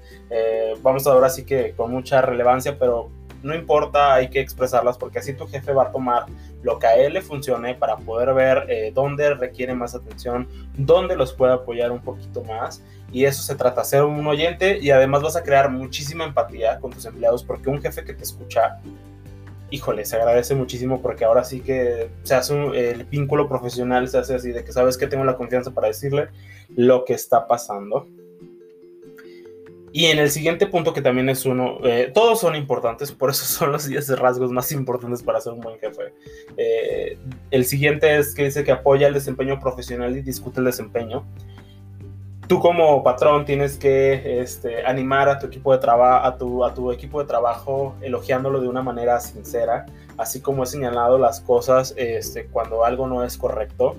vamos 0.82 1.08
a 1.08 1.12
ahora 1.12 1.30
sí 1.30 1.46
que 1.46 1.72
con 1.72 1.92
mucha 1.92 2.22
relevancia, 2.22 2.78
pero 2.78 3.10
no 3.44 3.54
importa, 3.54 4.14
hay 4.14 4.30
que 4.30 4.40
expresarlas 4.40 4.98
porque 4.98 5.20
así 5.20 5.34
tu 5.34 5.46
jefe 5.48 5.74
va 5.74 5.84
a 5.84 5.92
tomar 5.92 6.26
lo 6.64 6.80
que 6.80 6.88
a 6.88 6.96
él 6.96 7.14
le 7.14 7.22
funcione 7.22 7.76
para 7.76 7.98
poder 7.98 8.34
ver 8.34 8.66
eh, 8.70 8.92
dónde 8.96 9.34
requiere 9.34 9.76
más 9.76 9.94
atención, 9.94 10.48
dónde 10.78 11.16
los 11.16 11.34
puede 11.34 11.54
apoyar 11.54 11.92
un 11.92 12.00
poquito 12.00 12.44
más. 12.44 12.82
Y 13.12 13.26
eso 13.26 13.44
se 13.44 13.56
trata, 13.56 13.84
ser 13.84 14.04
un 14.04 14.26
oyente 14.26 14.80
y 14.80 14.90
además 14.90 15.22
vas 15.22 15.36
a 15.36 15.44
crear 15.44 15.70
muchísima 15.70 16.24
empatía 16.24 16.80
con 16.80 16.92
tus 16.92 17.06
empleados 17.06 17.44
porque 17.44 17.70
un 17.70 17.82
jefe 17.82 18.04
que 18.06 18.14
te 18.14 18.24
escucha, 18.24 18.80
híjole, 19.70 20.06
se 20.06 20.16
agradece 20.16 20.56
muchísimo 20.56 21.02
porque 21.02 21.26
ahora 21.26 21.44
sí 21.44 21.60
que 21.60 22.10
se 22.24 22.34
hace 22.34 22.54
el 22.92 23.04
vínculo 23.04 23.48
profesional, 23.48 24.08
se 24.08 24.18
hace 24.18 24.36
así 24.36 24.52
de 24.52 24.64
que 24.64 24.72
sabes 24.72 24.98
que 24.98 25.08
tengo 25.08 25.26
la 25.26 25.36
confianza 25.36 25.72
para 25.72 25.90
decirle 25.90 26.30
lo 26.76 27.06
que 27.06 27.14
está 27.14 27.46
pasando. 27.46 28.08
Y 29.96 30.08
en 30.08 30.18
el 30.18 30.32
siguiente 30.32 30.66
punto, 30.66 30.92
que 30.92 31.04
también 31.04 31.30
es 31.30 31.46
uno, 31.46 31.78
eh, 31.84 32.10
todos 32.12 32.40
son 32.40 32.56
importantes, 32.56 33.12
por 33.12 33.30
eso 33.30 33.46
son 33.46 33.72
los 33.72 33.86
10 33.88 34.18
rasgos 34.18 34.52
más 34.52 34.72
importantes 34.72 35.22
para 35.22 35.40
ser 35.40 35.54
un 35.54 35.60
buen 35.60 35.78
jefe. 35.78 36.16
Eh, 36.58 37.20
el 37.52 37.64
siguiente 37.64 38.18
es 38.18 38.34
que 38.34 38.46
dice 38.46 38.64
que 38.64 38.72
apoya 38.72 39.08
el 39.08 39.14
desempeño 39.14 39.60
profesional 39.60 40.18
y 40.18 40.22
discute 40.24 40.62
el 40.62 40.66
desempeño. 40.66 41.24
Tú 42.48 42.60
como 42.60 43.04
patrón 43.04 43.46
tienes 43.46 43.78
que 43.78 44.42
este, 44.42 44.84
animar 44.84 45.30
a 45.30 45.38
tu 45.38 45.46
equipo 45.46 45.72
de 45.72 45.78
trabajo, 45.78 46.26
a 46.26 46.38
tu, 46.40 46.66
a 46.66 46.74
tu 46.74 46.92
equipo 46.92 47.22
de 47.22 47.28
trabajo, 47.28 47.94
elogiándolo 48.02 48.62
de 48.62 48.68
una 48.68 48.82
manera 48.82 49.20
sincera, 49.20 49.86
así 50.18 50.42
como 50.42 50.64
he 50.64 50.66
señalado 50.66 51.20
las 51.20 51.40
cosas 51.40 51.94
este, 51.98 52.48
cuando 52.48 52.84
algo 52.84 53.06
no 53.06 53.24
es 53.24 53.38
correcto 53.38 53.96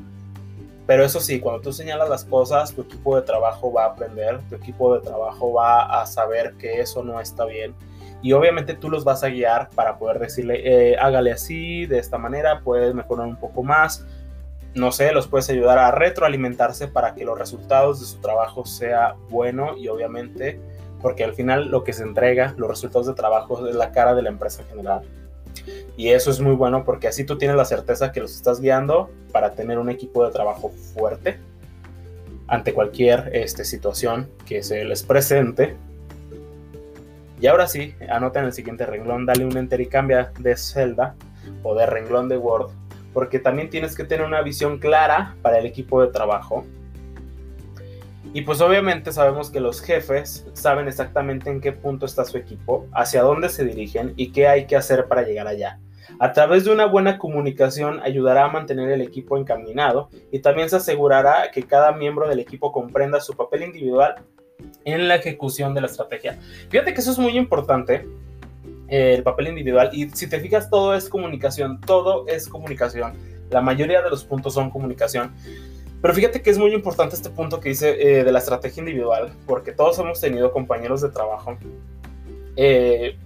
pero 0.86 1.04
eso 1.04 1.18
sí, 1.20 1.40
cuando 1.40 1.62
tú 1.62 1.72
señalas 1.72 2.08
las 2.08 2.24
cosas, 2.24 2.74
tu 2.74 2.82
equipo 2.82 3.16
de 3.16 3.22
trabajo 3.22 3.72
va 3.72 3.84
a 3.84 3.88
aprender, 3.88 4.40
tu 4.50 4.56
equipo 4.56 4.94
de 4.94 5.00
trabajo 5.00 5.52
va 5.52 6.00
a 6.00 6.06
saber 6.06 6.54
que 6.54 6.80
eso 6.80 7.02
no 7.02 7.20
está 7.20 7.46
bien. 7.46 7.74
Y 8.20 8.32
obviamente 8.32 8.74
tú 8.74 8.90
los 8.90 9.04
vas 9.04 9.24
a 9.24 9.28
guiar 9.28 9.70
para 9.74 9.98
poder 9.98 10.18
decirle, 10.18 10.62
eh, 10.64 10.96
hágale 10.98 11.32
así, 11.32 11.86
de 11.86 11.98
esta 11.98 12.18
manera, 12.18 12.60
puedes 12.60 12.94
mejorar 12.94 13.26
un 13.26 13.36
poco 13.36 13.62
más. 13.62 14.06
No 14.74 14.92
sé, 14.92 15.12
los 15.12 15.26
puedes 15.26 15.48
ayudar 15.48 15.78
a 15.78 15.90
retroalimentarse 15.90 16.88
para 16.88 17.14
que 17.14 17.24
los 17.24 17.38
resultados 17.38 18.00
de 18.00 18.06
su 18.06 18.20
trabajo 18.20 18.66
sea 18.66 19.14
bueno 19.30 19.76
y 19.76 19.88
obviamente, 19.88 20.60
porque 21.00 21.24
al 21.24 21.34
final 21.34 21.68
lo 21.68 21.84
que 21.84 21.92
se 21.92 22.02
entrega, 22.02 22.54
los 22.58 22.68
resultados 22.68 23.06
de 23.06 23.14
trabajo 23.14 23.66
es 23.68 23.74
la 23.74 23.92
cara 23.92 24.14
de 24.14 24.22
la 24.22 24.30
empresa 24.30 24.64
general. 24.64 25.02
Y 25.96 26.08
eso 26.08 26.30
es 26.30 26.40
muy 26.40 26.54
bueno 26.54 26.84
porque 26.84 27.06
así 27.06 27.24
tú 27.24 27.38
tienes 27.38 27.56
la 27.56 27.64
certeza 27.64 28.10
que 28.10 28.20
los 28.20 28.34
estás 28.34 28.60
guiando 28.60 29.10
para 29.32 29.52
tener 29.52 29.78
un 29.78 29.90
equipo 29.90 30.24
de 30.24 30.32
trabajo 30.32 30.70
fuerte 30.92 31.38
ante 32.48 32.74
cualquier 32.74 33.30
este, 33.32 33.64
situación 33.64 34.28
que 34.44 34.62
se 34.62 34.84
les 34.84 35.02
presente. 35.02 35.76
Y 37.40 37.46
ahora 37.46 37.66
sí, 37.66 37.94
anota 38.08 38.40
en 38.40 38.46
el 38.46 38.52
siguiente 38.52 38.86
renglón, 38.86 39.26
dale 39.26 39.44
un 39.44 39.56
enter 39.56 39.80
y 39.80 39.86
cambia 39.86 40.32
de 40.38 40.56
celda 40.56 41.14
o 41.62 41.74
de 41.74 41.86
renglón 41.86 42.28
de 42.28 42.38
Word, 42.38 42.70
porque 43.12 43.38
también 43.38 43.70
tienes 43.70 43.94
que 43.94 44.04
tener 44.04 44.26
una 44.26 44.42
visión 44.42 44.78
clara 44.78 45.36
para 45.42 45.58
el 45.58 45.66
equipo 45.66 46.02
de 46.02 46.08
trabajo 46.08 46.64
y 48.34 48.42
pues 48.42 48.60
obviamente 48.60 49.12
sabemos 49.12 49.48
que 49.48 49.60
los 49.60 49.80
jefes 49.80 50.44
saben 50.54 50.88
exactamente 50.88 51.50
en 51.50 51.60
qué 51.60 51.70
punto 51.70 52.04
está 52.04 52.24
su 52.24 52.36
equipo, 52.36 52.88
hacia 52.92 53.22
dónde 53.22 53.48
se 53.48 53.64
dirigen 53.64 54.12
y 54.16 54.32
qué 54.32 54.48
hay 54.48 54.66
que 54.66 54.74
hacer 54.74 55.06
para 55.06 55.22
llegar 55.22 55.46
allá. 55.46 55.78
A 56.18 56.32
través 56.32 56.64
de 56.64 56.72
una 56.72 56.86
buena 56.86 57.16
comunicación 57.16 58.00
ayudará 58.02 58.44
a 58.44 58.48
mantener 58.48 58.90
el 58.90 59.02
equipo 59.02 59.38
encaminado 59.38 60.10
y 60.32 60.40
también 60.40 60.68
se 60.68 60.76
asegurará 60.76 61.52
que 61.52 61.62
cada 61.62 61.92
miembro 61.92 62.28
del 62.28 62.40
equipo 62.40 62.72
comprenda 62.72 63.20
su 63.20 63.34
papel 63.34 63.62
individual 63.62 64.16
en 64.84 65.06
la 65.06 65.14
ejecución 65.14 65.72
de 65.72 65.82
la 65.82 65.86
estrategia. 65.86 66.36
Fíjate 66.70 66.92
que 66.92 67.00
eso 67.00 67.12
es 67.12 67.18
muy 67.18 67.38
importante, 67.38 68.04
el 68.88 69.22
papel 69.22 69.46
individual, 69.46 69.90
y 69.92 70.10
si 70.10 70.28
te 70.28 70.40
fijas 70.40 70.68
todo 70.68 70.96
es 70.96 71.08
comunicación, 71.08 71.80
todo 71.80 72.26
es 72.26 72.48
comunicación. 72.48 73.14
La 73.50 73.60
mayoría 73.60 74.02
de 74.02 74.10
los 74.10 74.24
puntos 74.24 74.54
son 74.54 74.70
comunicación. 74.70 75.32
Pero 76.04 76.12
fíjate 76.12 76.42
que 76.42 76.50
es 76.50 76.58
muy 76.58 76.74
importante 76.74 77.16
este 77.16 77.30
punto 77.30 77.60
que 77.60 77.70
dice 77.70 77.96
eh, 77.98 78.24
de 78.24 78.30
la 78.30 78.38
estrategia 78.38 78.82
individual, 78.82 79.32
porque 79.46 79.72
todos 79.72 79.98
hemos 79.98 80.20
tenido 80.20 80.52
compañeros 80.52 81.00
de 81.00 81.08
trabajo 81.08 81.56
eh, 82.56 83.16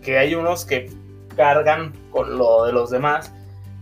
que 0.00 0.16
hay 0.16 0.36
unos 0.36 0.64
que 0.64 0.88
cargan 1.34 1.92
con 2.12 2.38
lo 2.38 2.64
de 2.64 2.72
los 2.72 2.90
demás 2.90 3.32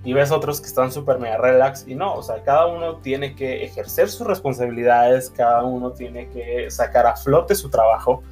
y 0.05 0.15
ves 0.15 0.31
otros 0.31 0.63
que 0.63 0.69
están 0.69 0.91
súper 0.91 1.19
mega 1.19 1.37
relax 1.37 1.87
y 1.87 1.95
no, 1.95 2.15
o 2.15 2.23
sea, 2.23 2.43
cada 2.45 2.65
uno 2.69 2.97
tiene 2.97 3.37
que 3.37 3.63
ejercer 3.63 4.09
sus 4.09 4.27
responsabilidades, 4.27 5.29
cada 5.29 5.63
uno 5.65 5.91
tiene 5.93 6.31
que 6.31 6.71
sacar 6.71 7.07
a 7.07 7.15
flote 7.15 7.55
su 7.55 7.69
trabajo, 7.69 8.23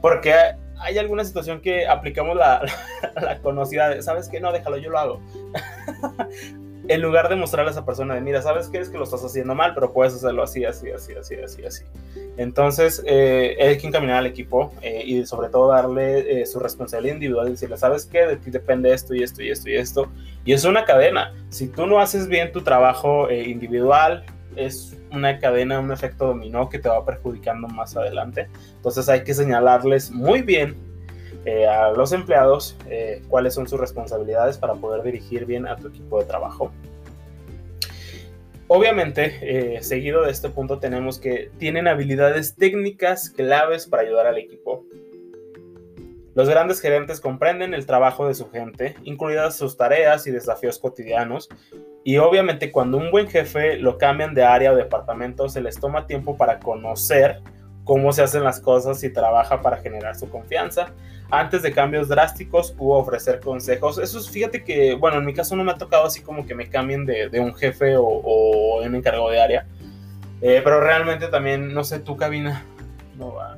porque 0.00 0.34
hay 0.80 0.98
alguna 0.98 1.24
situación 1.24 1.60
que 1.60 1.86
aplicamos 1.86 2.34
la, 2.36 2.62
la 3.14 3.38
conocida 3.38 3.90
de, 3.90 4.02
¿sabes 4.02 4.28
qué? 4.28 4.40
No, 4.40 4.50
déjalo, 4.50 4.76
yo 4.78 4.90
lo 4.90 4.98
hago. 4.98 5.20
en 6.88 7.00
lugar 7.00 7.28
de 7.28 7.36
mostrarle 7.36 7.70
a 7.70 7.72
esa 7.72 7.84
persona 7.84 8.14
de, 8.14 8.20
mira, 8.20 8.42
sabes 8.42 8.68
que 8.68 8.78
es 8.78 8.88
que 8.88 8.98
lo 8.98 9.04
estás 9.04 9.24
haciendo 9.24 9.54
mal, 9.54 9.72
pero 9.74 9.92
puedes 9.92 10.14
hacerlo 10.14 10.42
así, 10.42 10.64
así, 10.64 10.90
así, 10.90 11.14
así, 11.14 11.34
así, 11.36 11.64
así. 11.64 11.84
Entonces, 12.36 13.02
eh, 13.06 13.56
hay 13.60 13.78
que 13.78 13.86
encaminar 13.86 14.18
al 14.18 14.26
equipo 14.26 14.72
eh, 14.82 15.02
y 15.04 15.24
sobre 15.24 15.48
todo 15.48 15.68
darle 15.68 16.42
eh, 16.42 16.46
su 16.46 16.58
responsabilidad 16.58 17.14
individual, 17.14 17.50
decirle, 17.50 17.76
sabes 17.76 18.06
qué, 18.06 18.26
de 18.26 18.36
ti 18.36 18.50
depende 18.50 18.92
esto 18.92 19.14
y 19.14 19.22
esto 19.22 19.42
y 19.42 19.50
esto 19.50 19.70
y 19.70 19.76
esto. 19.76 20.08
Y 20.44 20.52
es 20.52 20.64
una 20.64 20.84
cadena. 20.84 21.32
Si 21.48 21.68
tú 21.68 21.86
no 21.86 22.00
haces 22.00 22.28
bien 22.28 22.52
tu 22.52 22.62
trabajo 22.62 23.30
individual, 23.30 24.24
es 24.56 24.96
una 25.10 25.38
cadena, 25.38 25.80
un 25.80 25.92
efecto 25.92 26.26
dominó 26.26 26.68
que 26.68 26.78
te 26.78 26.88
va 26.88 27.04
perjudicando 27.04 27.68
más 27.68 27.96
adelante. 27.96 28.48
Entonces 28.76 29.08
hay 29.08 29.24
que 29.24 29.32
señalarles 29.34 30.10
muy 30.10 30.42
bien 30.42 30.76
eh, 31.44 31.66
a 31.66 31.90
los 31.90 32.12
empleados 32.12 32.76
eh, 32.88 33.22
cuáles 33.28 33.54
son 33.54 33.68
sus 33.68 33.78
responsabilidades 33.78 34.56
para 34.56 34.74
poder 34.74 35.02
dirigir 35.02 35.44
bien 35.44 35.66
a 35.66 35.76
tu 35.76 35.88
equipo 35.88 36.18
de 36.18 36.24
trabajo. 36.24 36.72
Obviamente, 38.66 39.38
eh, 39.42 39.82
seguido 39.82 40.24
de 40.24 40.30
este 40.30 40.48
punto 40.48 40.78
tenemos 40.78 41.18
que 41.18 41.50
tienen 41.58 41.86
habilidades 41.86 42.56
técnicas 42.56 43.28
claves 43.28 43.86
para 43.86 44.02
ayudar 44.02 44.26
al 44.26 44.38
equipo. 44.38 44.86
Los 46.34 46.48
grandes 46.48 46.80
gerentes 46.80 47.20
comprenden 47.20 47.74
el 47.74 47.84
trabajo 47.84 48.26
de 48.26 48.34
su 48.34 48.50
gente, 48.50 48.96
incluidas 49.04 49.56
sus 49.56 49.76
tareas 49.76 50.26
y 50.26 50.30
desafíos 50.30 50.78
cotidianos, 50.78 51.48
y 52.04 52.16
obviamente 52.16 52.72
cuando 52.72 52.96
un 52.96 53.10
buen 53.10 53.28
jefe 53.28 53.76
lo 53.76 53.98
cambian 53.98 54.34
de 54.34 54.44
área 54.44 54.72
o 54.72 54.76
departamento, 54.76 55.48
se 55.48 55.60
les 55.60 55.78
toma 55.78 56.06
tiempo 56.06 56.36
para 56.36 56.58
conocer 56.58 57.42
cómo 57.84 58.12
se 58.12 58.22
hacen 58.22 58.42
las 58.42 58.60
cosas 58.60 59.04
y 59.04 59.12
trabaja 59.12 59.60
para 59.60 59.76
generar 59.76 60.16
su 60.16 60.28
confianza 60.30 60.92
antes 61.30 61.62
de 61.62 61.72
cambios 61.72 62.08
drásticos 62.08 62.74
u 62.78 62.92
ofrecer 62.92 63.40
consejos. 63.40 63.98
Eso 63.98 64.18
es, 64.18 64.30
fíjate 64.30 64.64
que, 64.64 64.94
bueno, 64.94 65.18
en 65.18 65.24
mi 65.24 65.34
caso 65.34 65.56
no 65.56 65.64
me 65.64 65.72
ha 65.72 65.76
tocado 65.76 66.06
así 66.06 66.20
como 66.22 66.46
que 66.46 66.54
me 66.54 66.68
cambien 66.68 67.06
de, 67.06 67.40
un 67.40 67.54
jefe 67.54 67.96
o, 67.96 68.04
o, 68.04 68.82
un 68.82 68.94
encargado 68.94 69.30
de 69.30 69.40
área. 69.40 69.66
Eh, 70.40 70.60
pero 70.62 70.80
realmente 70.80 71.28
también, 71.28 71.72
no 71.72 71.84
sé, 71.84 72.00
tu 72.00 72.16
cabina 72.16 72.64
no 73.16 73.34
va. 73.34 73.56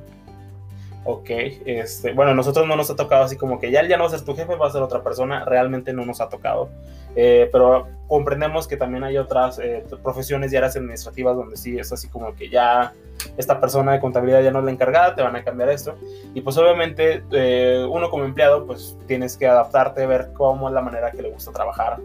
Ok, 1.09 1.29
este, 1.29 2.11
bueno, 2.11 2.35
nosotros 2.35 2.67
no 2.67 2.75
nos 2.75 2.89
ha 2.89 2.95
tocado 2.97 3.23
así 3.23 3.37
como 3.37 3.61
que 3.61 3.71
ya, 3.71 3.81
ya 3.87 3.95
no 3.95 4.03
va 4.03 4.09
a 4.09 4.11
ser 4.11 4.25
tu 4.25 4.35
jefe, 4.35 4.55
va 4.55 4.67
a 4.67 4.71
ser 4.71 4.81
otra 4.81 5.03
persona, 5.03 5.45
realmente 5.45 5.93
no 5.93 6.05
nos 6.05 6.19
ha 6.19 6.27
tocado. 6.27 6.67
Eh, 7.15 7.47
pero 7.49 7.87
comprendemos 8.07 8.67
que 8.67 8.75
también 8.75 9.05
hay 9.05 9.17
otras 9.17 9.57
eh, 9.57 9.85
profesiones 10.03 10.51
y 10.51 10.57
áreas 10.57 10.75
administrativas 10.75 11.37
donde 11.37 11.55
sí 11.55 11.79
es 11.79 11.93
así 11.93 12.09
como 12.09 12.35
que 12.35 12.49
ya 12.49 12.91
esta 13.37 13.61
persona 13.61 13.93
de 13.93 14.01
contabilidad 14.01 14.43
ya 14.43 14.51
no 14.51 14.59
es 14.59 14.65
la 14.65 14.71
encargada, 14.71 15.15
te 15.15 15.21
van 15.21 15.37
a 15.37 15.45
cambiar 15.45 15.69
esto. 15.69 15.95
Y 16.33 16.41
pues 16.41 16.57
obviamente 16.57 17.23
eh, 17.31 17.87
uno 17.89 18.09
como 18.09 18.25
empleado 18.25 18.65
pues 18.65 18.97
tienes 19.07 19.37
que 19.37 19.47
adaptarte, 19.47 20.05
ver 20.07 20.31
cómo 20.33 20.67
es 20.67 20.73
la 20.73 20.81
manera 20.81 21.11
que 21.11 21.21
le 21.21 21.31
gusta 21.31 21.53
trabajar, 21.53 21.99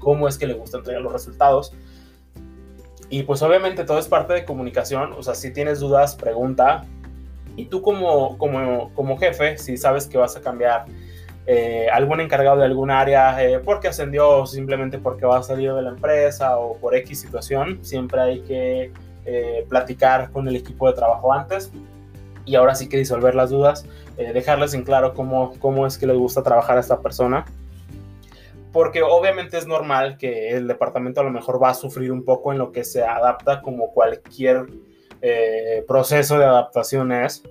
cómo 0.00 0.26
es 0.26 0.36
que 0.36 0.48
le 0.48 0.54
gusta 0.54 0.78
entregar 0.78 1.00
los 1.00 1.12
resultados. 1.12 1.72
Y 3.08 3.22
pues 3.22 3.40
obviamente 3.42 3.84
todo 3.84 4.00
es 4.00 4.08
parte 4.08 4.32
de 4.32 4.44
comunicación, 4.44 5.12
o 5.12 5.22
sea, 5.22 5.36
si 5.36 5.52
tienes 5.52 5.78
dudas, 5.78 6.16
pregunta. 6.16 6.84
Y 7.56 7.66
tú 7.66 7.82
como, 7.82 8.38
como, 8.38 8.92
como 8.94 9.18
jefe, 9.18 9.58
si 9.58 9.76
sabes 9.76 10.06
que 10.06 10.18
vas 10.18 10.36
a 10.36 10.40
cambiar 10.40 10.84
eh, 11.46 11.88
algún 11.92 12.20
encargado 12.20 12.58
de 12.58 12.64
algún 12.64 12.90
área 12.90 13.42
eh, 13.42 13.60
porque 13.60 13.88
ascendió 13.88 14.28
o 14.28 14.46
simplemente 14.46 14.98
porque 14.98 15.26
va 15.26 15.38
a 15.38 15.42
salir 15.42 15.72
de 15.72 15.82
la 15.82 15.90
empresa 15.90 16.58
o 16.58 16.76
por 16.76 16.94
X 16.94 17.20
situación, 17.20 17.78
siempre 17.82 18.20
hay 18.20 18.40
que 18.40 18.92
eh, 19.24 19.66
platicar 19.68 20.30
con 20.30 20.46
el 20.48 20.56
equipo 20.56 20.88
de 20.88 20.94
trabajo 20.94 21.32
antes 21.32 21.72
y 22.46 22.54
ahora 22.54 22.74
sí 22.74 22.88
que 22.88 22.96
disolver 22.96 23.34
las 23.34 23.50
dudas, 23.50 23.84
eh, 24.16 24.32
dejarles 24.32 24.72
en 24.72 24.84
claro 24.84 25.12
cómo, 25.12 25.52
cómo 25.58 25.86
es 25.86 25.98
que 25.98 26.06
les 26.06 26.16
gusta 26.16 26.42
trabajar 26.42 26.78
a 26.78 26.80
esta 26.80 27.00
persona. 27.00 27.44
Porque 28.72 29.02
obviamente 29.02 29.58
es 29.58 29.66
normal 29.66 30.16
que 30.16 30.50
el 30.50 30.68
departamento 30.68 31.20
a 31.20 31.24
lo 31.24 31.30
mejor 31.30 31.60
va 31.60 31.70
a 31.70 31.74
sufrir 31.74 32.12
un 32.12 32.24
poco 32.24 32.52
en 32.52 32.58
lo 32.58 32.70
que 32.70 32.84
se 32.84 33.02
adapta 33.02 33.62
como 33.62 33.90
cualquier 33.90 34.66
eh, 35.22 35.84
proceso 35.86 36.38
de 36.38 36.44
adaptación 36.44 37.12
es. 37.12 37.42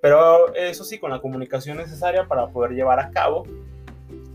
Pero 0.00 0.52
eso 0.54 0.84
sí, 0.84 0.98
con 0.98 1.10
la 1.10 1.20
comunicación 1.20 1.76
necesaria 1.76 2.26
para 2.26 2.48
poder 2.48 2.72
llevar 2.72 2.98
a 2.98 3.10
cabo 3.10 3.44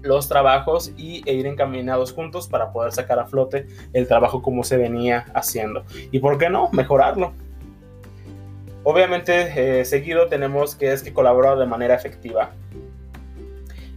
los 0.02 0.28
trabajos 0.28 0.94
y, 0.98 1.22
e 1.30 1.34
ir 1.34 1.46
encaminados 1.46 2.14
juntos 2.14 2.48
para 2.48 2.72
poder 2.72 2.92
sacar 2.92 3.20
a 3.20 3.26
flote 3.26 3.68
el 3.94 4.08
trabajo 4.08 4.42
como 4.42 4.64
se 4.64 4.78
venía 4.78 5.26
haciendo. 5.34 5.84
Y 6.12 6.20
por 6.20 6.38
qué 6.38 6.50
no, 6.50 6.70
mejorarlo. 6.72 7.34
Obviamente, 8.84 9.80
eh, 9.82 9.86
seguido 9.86 10.28
tenemos 10.28 10.76
que 10.76 10.94
es 10.94 11.04
que 11.04 11.14
colabora 11.14 11.56
de 11.56 11.66
manera 11.66 11.96
efectiva. 11.96 12.52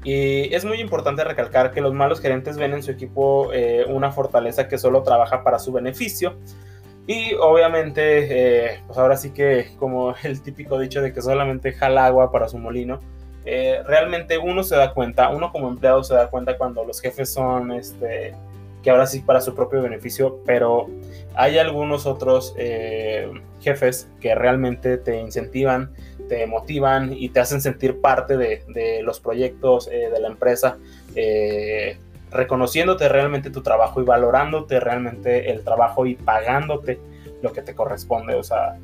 Y 0.03 0.53
es 0.55 0.65
muy 0.65 0.81
importante 0.81 1.23
recalcar 1.23 1.73
que 1.73 1.81
los 1.81 1.93
malos 1.93 2.21
gerentes 2.21 2.57
ven 2.57 2.73
en 2.73 2.83
su 2.83 2.91
equipo 2.91 3.53
eh, 3.53 3.85
una 3.87 4.11
fortaleza 4.11 4.67
que 4.67 4.79
solo 4.79 5.03
trabaja 5.03 5.45
para 5.45 5.59
su 5.59 5.73
beneficio. 5.73 6.39
Y 7.11 7.35
obviamente, 7.35 8.75
eh, 8.75 8.81
pues 8.87 8.99
ahora 8.99 9.17
sí 9.17 9.31
que 9.31 9.71
como 9.79 10.15
el 10.23 10.43
típico 10.43 10.79
dicho 10.79 11.03
de 11.03 11.13
que 11.13 11.23
solamente 11.23 11.73
jala 11.73 12.07
agua 12.07 12.31
para 12.31 12.49
su 12.49 12.59
molino, 12.59 13.01
realmente 13.45 14.39
uno 14.39 14.63
se 14.63 14.77
da 14.77 14.95
cuenta, 14.95 15.31
uno 15.31 15.51
como 15.51 15.69
empleado 15.69 16.05
se 16.05 16.15
da 16.15 16.29
cuenta 16.29 16.57
cuando 16.57 16.85
los 16.85 17.01
jefes 17.01 17.33
son 17.33 17.73
este, 17.73 18.33
que 18.83 18.91
ahora 18.91 19.07
sí 19.07 19.21
para 19.21 19.41
su 19.41 19.55
propio 19.55 19.83
beneficio, 19.83 20.41
pero 20.47 20.89
hay 21.35 21.59
algunos 21.59 22.07
otros 22.07 22.55
eh, 22.57 23.31
jefes 23.61 24.09
que 24.21 24.35
realmente 24.35 24.97
te 24.99 25.21
incentivan, 25.21 25.93
te 26.29 26.47
motivan 26.47 27.13
y 27.13 27.29
te 27.31 27.41
hacen 27.41 27.61
sentir 27.61 28.01
parte 28.01 28.37
de, 28.37 29.01
los 29.03 29.21
proyectos 29.21 29.89
eh, 29.89 30.11
de 30.13 30.21
la 30.21 30.29
empresa, 30.29 30.79
eh, 31.15 31.99
reconociéndote 32.31 33.09
realmente 33.09 33.51
tu 33.51 33.63
trabajo 33.63 34.01
y 34.01 34.05
valorándote 34.05 34.81
realmente 34.81 35.51
el 35.51 35.65
trabajo 35.65 36.07
y 36.07 36.15
pagándote 36.15 37.01
lo 37.43 37.53
que 37.53 37.63
te 37.63 37.75
corresponde. 37.75 38.35
O 38.35 38.43
sea, 38.43 38.79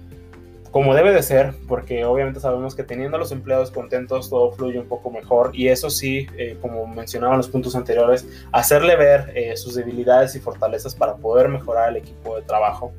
como 0.70 0.94
debe 0.94 1.12
de 1.12 1.22
ser, 1.22 1.54
porque 1.68 2.04
obviamente 2.04 2.38
sabemos 2.38 2.74
que 2.74 2.82
teniendo 2.82 3.16
a 3.16 3.20
los 3.20 3.32
empleados 3.32 3.70
contentos 3.70 4.28
todo 4.28 4.52
fluye 4.52 4.78
un 4.78 4.88
poco 4.88 5.10
mejor 5.10 5.52
y 5.54 5.68
eso 5.68 5.88
sí, 5.88 6.26
eh, 6.36 6.58
como 6.60 6.86
mencionaba 6.86 7.32
en 7.32 7.38
los 7.38 7.48
puntos 7.48 7.74
anteriores, 7.76 8.28
hacerle 8.52 8.96
ver 8.96 9.32
eh, 9.34 9.56
sus 9.56 9.74
debilidades 9.74 10.34
y 10.34 10.40
fortalezas 10.40 10.94
para 10.94 11.16
poder 11.16 11.48
mejorar 11.48 11.88
el 11.90 11.96
equipo 11.96 12.36
de 12.36 12.42
trabajo, 12.42 12.92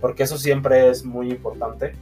porque 0.00 0.22
eso 0.22 0.38
siempre 0.38 0.88
es 0.88 1.04
muy 1.04 1.30
importante. 1.30 1.94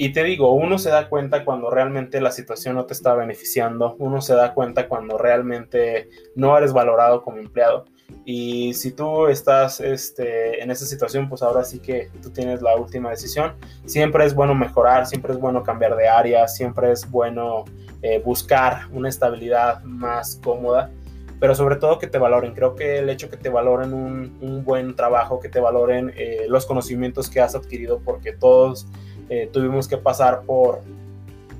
Y 0.00 0.12
te 0.12 0.22
digo, 0.22 0.52
uno 0.52 0.78
se 0.78 0.90
da 0.90 1.08
cuenta 1.08 1.44
cuando 1.44 1.70
realmente 1.70 2.20
la 2.20 2.30
situación 2.30 2.76
no 2.76 2.86
te 2.86 2.94
está 2.94 3.14
beneficiando, 3.14 3.96
uno 3.98 4.20
se 4.20 4.32
da 4.32 4.54
cuenta 4.54 4.86
cuando 4.86 5.18
realmente 5.18 6.08
no 6.36 6.56
eres 6.56 6.72
valorado 6.72 7.24
como 7.24 7.38
empleado. 7.38 7.84
Y 8.24 8.74
si 8.74 8.92
tú 8.92 9.26
estás 9.26 9.80
este, 9.80 10.62
en 10.62 10.70
esa 10.70 10.86
situación, 10.86 11.28
pues 11.28 11.42
ahora 11.42 11.64
sí 11.64 11.80
que 11.80 12.10
tú 12.22 12.30
tienes 12.30 12.62
la 12.62 12.76
última 12.76 13.10
decisión. 13.10 13.54
Siempre 13.86 14.24
es 14.24 14.36
bueno 14.36 14.54
mejorar, 14.54 15.04
siempre 15.04 15.32
es 15.32 15.40
bueno 15.40 15.64
cambiar 15.64 15.96
de 15.96 16.08
área, 16.08 16.46
siempre 16.46 16.92
es 16.92 17.10
bueno 17.10 17.64
eh, 18.00 18.22
buscar 18.24 18.86
una 18.92 19.08
estabilidad 19.08 19.82
más 19.82 20.38
cómoda, 20.44 20.92
pero 21.40 21.56
sobre 21.56 21.74
todo 21.74 21.98
que 21.98 22.06
te 22.06 22.18
valoren. 22.18 22.54
Creo 22.54 22.76
que 22.76 22.98
el 22.98 23.10
hecho 23.10 23.28
que 23.28 23.36
te 23.36 23.48
valoren 23.48 23.92
un, 23.92 24.62
buen 24.64 24.94
trabajo, 24.94 25.40
que 25.40 25.48
te 25.48 25.58
valoren 25.58 26.12
eh, 26.16 26.46
los 26.48 26.66
conocimientos 26.66 27.28
que 27.28 27.40
has 27.40 27.56
adquirido, 27.56 28.00
porque 28.04 28.32
todos 28.32 28.86
eh, 29.28 29.48
tuvimos 29.52 29.88
que 29.88 29.96
pasar 29.96 30.42
por 30.42 30.80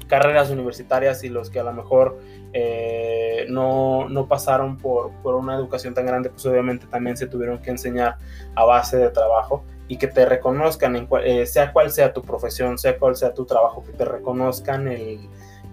carreras 0.08 0.50
universitarias 0.50 1.22
y 1.22 1.28
los 1.28 1.50
que 1.50 1.60
a 1.60 1.62
lo 1.62 1.72
mejor 1.72 2.18
eh, 2.52 3.46
no, 3.48 4.08
no, 4.08 4.26
pasaron 4.26 4.78
por, 4.78 5.12
por, 5.22 5.34
una 5.34 5.54
educación 5.54 5.94
tan 5.94 6.06
grande, 6.06 6.30
pues 6.30 6.44
obviamente 6.46 6.86
también 6.86 7.16
se 7.16 7.26
tuvieron 7.26 7.58
que 7.58 7.70
enseñar 7.70 8.16
a 8.54 8.64
base 8.64 8.96
de 8.96 9.10
trabajo 9.10 9.64
y 9.86 9.96
que 9.96 10.06
te 10.06 10.24
reconozcan, 10.24 10.96
en 10.96 11.08
eh, 11.24 11.46
sea 11.46 11.72
cual 11.72 11.90
sea 11.90 12.12
tu 12.12 12.22
profesión, 12.22 12.78
sea 12.78 12.98
cual 12.98 13.16
sea 13.16 13.34
tu 13.34 13.44
trabajo, 13.44 13.84
que 13.84 13.92
te 13.92 14.04
reconozcan 14.04 14.88
el, 14.88 15.28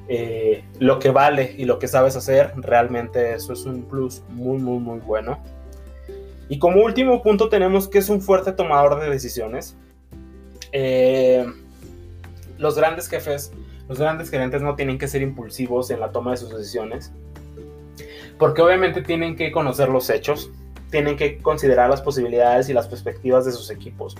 eh, 0.07 0.63
lo 0.79 0.99
que 0.99 1.11
vale 1.11 1.55
y 1.57 1.65
lo 1.65 1.79
que 1.79 1.87
sabes 1.87 2.15
hacer, 2.15 2.53
realmente 2.57 3.33
eso 3.33 3.53
es 3.53 3.65
un 3.65 3.83
plus 3.83 4.23
muy, 4.29 4.57
muy, 4.57 4.79
muy 4.79 4.99
bueno. 4.99 5.39
Y 6.47 6.59
como 6.59 6.83
último 6.83 7.23
punto 7.23 7.49
tenemos 7.49 7.87
que 7.87 7.97
es 7.97 8.09
un 8.09 8.21
fuerte 8.21 8.51
tomador 8.51 8.99
de 9.01 9.09
decisiones. 9.09 9.75
Los 12.65 12.75
grandes 12.75 13.07
jefes 13.07 13.51
los 13.87 13.99
grandes 13.99 14.29
gerentes 14.29 14.61
no 14.61 14.75
tienen 14.75 14.97
que 14.97 15.07
ser 15.07 15.21
impulsivos 15.21 15.91
en 15.91 15.99
la 15.99 16.11
toma 16.11 16.31
de 16.31 16.37
sus 16.37 16.49
decisiones, 16.49 17.11
porque 18.39 18.61
obviamente 18.61 19.01
tienen 19.01 19.35
que 19.35 19.51
conocer 19.51 19.89
los 19.89 20.09
hechos, 20.09 20.49
tienen 20.89 21.17
que 21.17 21.37
considerar 21.37 21.89
las 21.89 22.01
posibilidades 22.01 22.67
y 22.69 22.73
las 22.73 22.87
perspectivas 22.87 23.45
de 23.45 23.51
sus 23.51 23.69
equipos. 23.69 24.15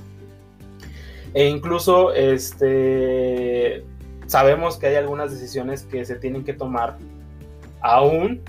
E 1.34 1.48
incluso 1.48 2.14
este, 2.14 3.84
sabemos 4.28 4.78
que 4.78 4.88
hay 4.88 4.96
algunas 4.96 5.32
decisiones 5.32 5.84
que 5.84 6.06
se 6.06 6.16
tienen 6.16 6.44
que 6.44 6.54
tomar 6.54 6.98
aún 7.82 8.42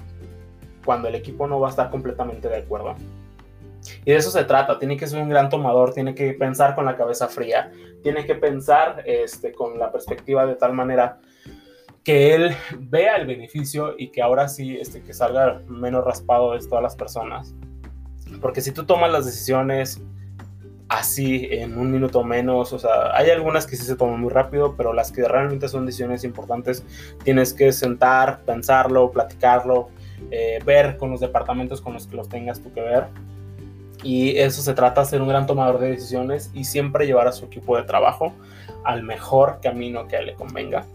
cuando 0.84 1.08
el 1.08 1.14
equipo 1.14 1.46
no 1.46 1.58
va 1.58 1.68
a 1.68 1.70
estar 1.70 1.90
completamente 1.90 2.48
de 2.48 2.58
acuerdo. 2.58 2.94
Y 4.06 4.12
de 4.12 4.18
eso 4.18 4.30
se 4.30 4.44
trata, 4.44 4.78
tiene 4.78 4.96
que 4.96 5.08
ser 5.08 5.20
un 5.20 5.28
gran 5.28 5.50
tomador, 5.50 5.92
tiene 5.92 6.14
que 6.14 6.32
pensar 6.32 6.76
con 6.76 6.84
la 6.84 6.96
cabeza 6.96 7.26
fría, 7.26 7.72
tiene 8.04 8.24
que 8.24 8.36
pensar 8.36 9.02
este, 9.04 9.52
con 9.52 9.80
la 9.80 9.90
perspectiva 9.90 10.46
de 10.46 10.54
tal 10.54 10.74
manera 10.74 11.18
que 12.04 12.36
él 12.36 12.54
vea 12.78 13.16
el 13.16 13.26
beneficio 13.26 13.96
y 13.98 14.12
que 14.12 14.22
ahora 14.22 14.46
sí 14.46 14.76
este, 14.80 15.02
que 15.02 15.12
salga 15.12 15.60
menos 15.66 16.04
raspado 16.04 16.52
de 16.52 16.60
todas 16.60 16.84
las 16.84 16.94
personas. 16.94 17.52
Porque 18.40 18.60
si 18.60 18.70
tú 18.70 18.86
tomas 18.86 19.10
las 19.10 19.26
decisiones 19.26 20.00
así 20.88 21.48
en 21.50 21.76
un 21.76 21.90
minuto 21.90 22.22
menos, 22.22 22.72
o 22.72 22.78
sea, 22.78 23.12
hay 23.12 23.30
algunas 23.30 23.66
que 23.66 23.74
sí 23.74 23.84
se 23.84 23.96
toman 23.96 24.20
muy 24.20 24.30
rápido, 24.30 24.76
pero 24.76 24.92
las 24.92 25.10
que 25.10 25.26
realmente 25.26 25.66
son 25.66 25.84
decisiones 25.84 26.22
importantes, 26.22 26.84
tienes 27.24 27.52
que 27.52 27.72
sentar, 27.72 28.42
pensarlo, 28.44 29.10
platicarlo, 29.10 29.88
eh, 30.30 30.60
ver 30.64 30.96
con 30.96 31.10
los 31.10 31.18
departamentos 31.18 31.80
con 31.80 31.92
los 31.92 32.06
que 32.06 32.14
los 32.14 32.28
tengas 32.28 32.62
tú 32.62 32.72
que 32.72 32.82
ver 32.82 33.08
y 34.06 34.38
eso 34.38 34.62
se 34.62 34.72
trata 34.72 35.00
de 35.00 35.08
ser 35.08 35.20
un 35.20 35.26
gran 35.26 35.46
tomador 35.46 35.80
de 35.80 35.90
decisiones 35.90 36.52
y 36.54 36.62
siempre 36.62 37.06
llevar 37.06 37.26
a 37.26 37.32
su 37.32 37.46
equipo 37.46 37.76
de 37.76 37.82
trabajo 37.82 38.32
al 38.84 39.02
mejor 39.02 39.58
camino 39.60 40.06
que 40.06 40.22
le 40.22 40.34
convenga. 40.34 40.86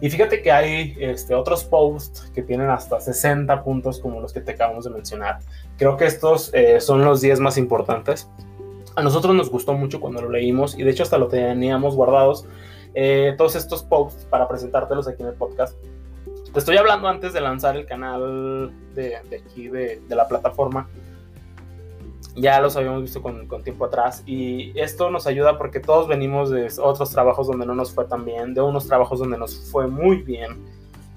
Y 0.00 0.08
fíjate 0.08 0.40
que 0.40 0.50
hay 0.50 0.96
este, 0.98 1.34
otros 1.34 1.62
posts 1.62 2.30
que 2.34 2.42
tienen 2.42 2.70
hasta 2.70 3.00
60 3.00 3.62
puntos 3.62 4.00
como 4.00 4.18
los 4.18 4.32
que 4.32 4.40
te 4.40 4.52
acabamos 4.52 4.84
de 4.84 4.90
mencionar. 4.92 5.40
Creo 5.76 5.98
que 5.98 6.06
estos 6.06 6.50
eh, 6.54 6.80
son 6.80 7.04
los 7.04 7.20
10 7.20 7.40
más 7.40 7.58
importantes. 7.58 8.30
A 8.96 9.02
nosotros 9.02 9.34
nos 9.34 9.50
gustó 9.50 9.74
mucho 9.74 10.00
cuando 10.00 10.22
lo 10.22 10.30
leímos 10.30 10.78
y 10.78 10.84
de 10.84 10.90
hecho 10.90 11.02
hasta 11.02 11.18
lo 11.18 11.28
teníamos 11.28 11.96
guardados 11.96 12.46
eh, 12.94 13.34
todos 13.36 13.56
estos 13.56 13.82
posts 13.82 14.24
para 14.24 14.48
presentártelos 14.48 15.06
aquí 15.06 15.22
en 15.22 15.28
el 15.28 15.34
podcast. 15.34 15.76
Te 16.50 16.58
estoy 16.58 16.78
hablando 16.78 17.08
antes 17.08 17.34
de 17.34 17.42
lanzar 17.42 17.76
el 17.76 17.84
canal 17.84 18.72
de, 18.94 19.18
de 19.28 19.36
aquí, 19.36 19.68
de, 19.68 20.00
de 20.08 20.16
la 20.16 20.26
plataforma 20.26 20.88
ya 22.34 22.60
los 22.60 22.76
habíamos 22.76 23.02
visto 23.02 23.22
con, 23.22 23.46
tiempo 23.62 23.84
atrás 23.84 24.22
y 24.26 24.78
esto 24.78 25.10
nos 25.10 25.26
ayuda 25.26 25.56
porque 25.58 25.80
todos 25.80 26.08
venimos 26.08 26.50
de 26.50 26.68
otros 26.80 27.10
trabajos 27.10 27.46
donde 27.46 27.66
no 27.66 27.74
nos 27.74 27.92
fue 27.92 28.04
tan 28.06 28.24
bien, 28.24 28.54
de 28.54 28.60
unos 28.60 28.86
trabajos 28.86 29.18
donde 29.18 29.38
nos 29.38 29.70
fue 29.70 29.86
muy 29.86 30.22
bien, 30.22 30.64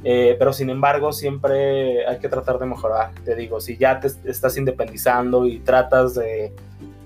eh, 0.04 0.36
pero 0.38 0.54
sin 0.54 0.70
embargo 0.70 1.12
siempre 1.12 2.06
hay 2.06 2.20
que 2.20 2.30
tratar 2.30 2.60
de 2.60 2.68
mejorar, 2.68 3.12
te 3.26 3.36
digo, 3.36 3.60
si 3.60 3.78
ya 3.78 4.00
te 4.00 4.08
estás 4.30 4.58
independizando 4.58 5.46
y 5.48 5.60
tratas 5.60 6.14
de, 6.16 6.54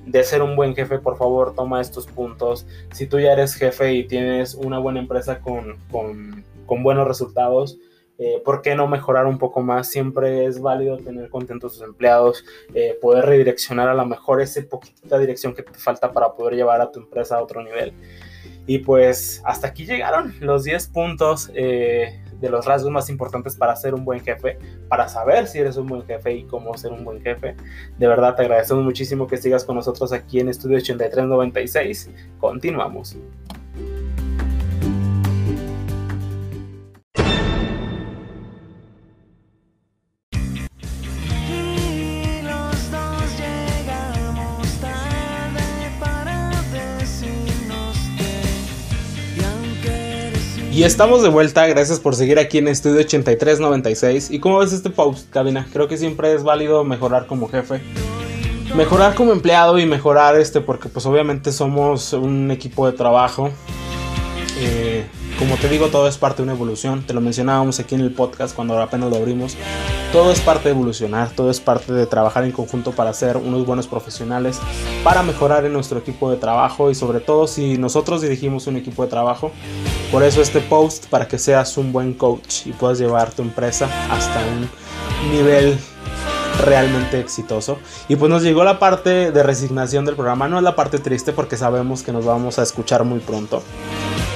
de 0.06 0.24
ser 0.24 0.42
un 0.42 0.56
buen 0.56 0.76
jefe, 0.76 1.00
por 1.00 1.18
favor 1.18 1.54
toma 1.56 1.80
estos 1.80 2.08
puntos, 2.08 2.68
si 2.92 3.08
tú 3.08 3.20
ya 3.20 3.32
eres 3.32 3.56
jefe 3.56 3.94
y 3.94 4.08
tienes 4.08 4.56
una 4.56 4.80
buena 4.80 5.00
empresa 5.00 5.40
con, 5.40 5.78
con, 5.90 6.44
con 6.66 6.84
buenos 6.84 7.08
resultados, 7.08 7.78
eh, 8.24 8.40
¿por 8.46 8.62
qué 8.62 8.76
no 8.76 8.88
mejorar 8.88 9.26
un 9.26 9.40
poco 9.40 9.62
más? 9.62 9.90
Siempre 9.90 10.46
es 10.46 10.62
válido 10.62 10.98
tener 10.98 11.28
contentos 11.30 11.72
a 11.72 11.76
sus 11.80 11.88
empleados, 11.88 12.46
eh, 12.76 12.96
poder 13.02 13.26
redireccionar 13.26 13.90
a 13.90 13.96
lo 13.96 14.06
mejor 14.06 14.44
esa 14.44 14.62
poquitita 14.62 15.18
dirección 15.18 15.56
que 15.56 15.64
te 15.64 15.74
falta 15.80 16.12
para 16.12 16.32
poder 16.34 16.54
llevar 16.54 16.82
a 16.82 16.92
tu 16.92 17.00
empresa 17.00 17.38
a 17.38 17.42
otro 17.42 17.64
nivel. 17.64 17.94
Y 18.68 18.78
pues 18.78 19.42
hasta 19.44 19.70
aquí 19.70 19.88
llegaron 19.88 20.36
los 20.40 20.66
10 20.66 20.90
puntos 20.90 21.50
eh, 21.56 22.22
de 22.40 22.50
los 22.52 22.64
rasgos 22.68 22.92
más 22.92 23.10
importantes 23.10 23.56
para 23.56 23.76
ser 23.76 23.96
un 23.96 24.06
buen 24.06 24.20
jefe, 24.20 24.60
para 24.88 25.10
saber 25.10 25.48
si 25.48 25.58
eres 25.58 25.78
un 25.78 25.88
buen 25.88 26.04
jefe 26.04 26.32
y 26.32 26.44
cómo 26.44 26.78
ser 26.78 26.92
un 26.92 27.04
buen 27.04 27.24
jefe. 27.24 27.56
De 27.98 28.08
verdad 28.08 28.36
te 28.36 28.44
agradecemos 28.44 28.84
muchísimo 28.84 29.26
que 29.26 29.38
sigas 29.38 29.66
con 29.66 29.78
nosotros 29.78 30.14
aquí 30.14 30.40
en 30.40 30.50
Estudio 30.50 30.78
8396. 30.78 32.12
Continuamos. 32.40 33.18
Y 50.82 50.84
estamos 50.84 51.22
de 51.22 51.30
vuelta, 51.30 51.68
gracias 51.68 52.00
por 52.00 52.16
seguir 52.16 52.40
aquí 52.40 52.58
en 52.58 52.68
Estudio 52.68 53.02
8396. 53.02 54.32
¿Y 54.32 54.40
cómo 54.40 54.58
ves 54.58 54.74
este 54.74 54.90
post, 54.90 55.30
cabina? 55.30 55.68
Creo 55.72 55.88
que 55.88 55.96
siempre 55.96 56.34
es 56.34 56.42
válido 56.42 56.84
mejorar 56.84 57.28
como 57.28 57.48
jefe. 57.48 57.84
Mejorar 58.76 59.14
como 59.14 59.32
empleado 59.32 59.78
y 59.78 59.86
mejorar 59.86 60.40
este, 60.40 60.60
porque 60.60 60.90
pues 60.90 61.06
obviamente 61.06 61.52
somos 61.52 62.14
un 62.14 62.50
equipo 62.50 62.88
de 62.88 62.94
trabajo. 62.98 63.52
Eh, 64.58 65.06
como 65.42 65.58
te 65.58 65.68
digo, 65.68 65.88
todo 65.88 66.08
es 66.08 66.20
parte 66.20 66.38
de 66.38 66.44
una 66.44 66.52
evolución. 66.52 67.02
Te 67.02 67.16
lo 67.16 67.20
mencionábamos 67.20 67.80
aquí 67.80 67.96
en 67.96 68.02
el 68.02 68.12
podcast 68.12 68.56
cuando 68.56 68.80
apenas 68.80 69.10
lo 69.10 69.16
abrimos. 69.16 69.58
Todo 70.12 70.32
es 70.32 70.40
parte 70.40 70.66
de 70.66 70.76
evolucionar, 70.76 71.32
todo 71.32 71.50
es 71.50 71.60
parte 71.60 71.94
de 71.94 72.06
trabajar 72.06 72.44
en 72.44 72.52
conjunto 72.52 72.92
para 72.92 73.12
ser 73.12 73.38
unos 73.38 73.66
buenos 73.66 73.88
profesionales, 73.88 74.60
para 75.04 75.24
mejorar 75.24 75.66
en 75.66 75.74
nuestro 75.74 75.98
equipo 75.98 76.30
de 76.30 76.38
trabajo 76.38 76.92
y 76.92 76.96
sobre 76.96 77.22
todo 77.22 77.48
si 77.48 77.80
nosotros 77.80 78.22
dirigimos 78.22 78.68
un 78.68 78.78
equipo 78.78 79.02
de 79.04 79.10
trabajo. 79.10 79.52
Por 80.12 80.22
eso 80.22 80.44
este 80.44 80.60
post, 80.60 81.08
para 81.08 81.28
que 81.28 81.40
seas 81.40 81.76
un 81.76 81.92
buen 81.92 82.14
coach 82.14 82.68
y 82.68 82.74
puedas 82.74 83.00
llevar 83.00 83.32
tu 83.32 83.42
empresa 83.42 83.90
hasta 84.12 84.40
un 84.42 85.32
nivel 85.32 85.76
realmente 86.64 87.20
exitoso. 87.20 87.80
Y 88.08 88.16
pues 88.16 88.30
nos 88.30 88.44
llegó 88.44 88.64
la 88.64 88.78
parte 88.78 89.32
de 89.32 89.42
resignación 89.42 90.06
del 90.06 90.14
programa, 90.14 90.48
no 90.48 90.58
es 90.58 90.64
la 90.64 90.76
parte 90.76 91.00
triste 91.00 91.34
porque 91.34 91.58
sabemos 91.58 92.04
que 92.04 92.12
nos 92.12 92.26
vamos 92.26 92.60
a 92.60 92.62
escuchar 92.62 93.06
muy 93.06 93.22
pronto. 93.22 93.64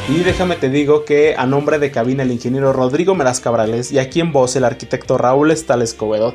Y 0.08 0.20
déjame 0.20 0.56
te 0.56 0.70
digo 0.70 1.04
que 1.04 1.34
a 1.36 1.48
nombre 1.48 1.80
de 1.80 1.90
cabina 1.90 2.22
el 2.22 2.32
ingeniero 2.32 2.72
Rodrigo 2.74 3.16
Meraz 3.16 3.40
Cabrales 3.40 3.92
y 3.92 3.98
aquí 3.98 4.20
en 4.20 4.32
voz 4.32 4.56
el 4.56 4.64
arquitecto 4.64 5.18
Raúl 5.18 5.50
Estal 5.50 5.84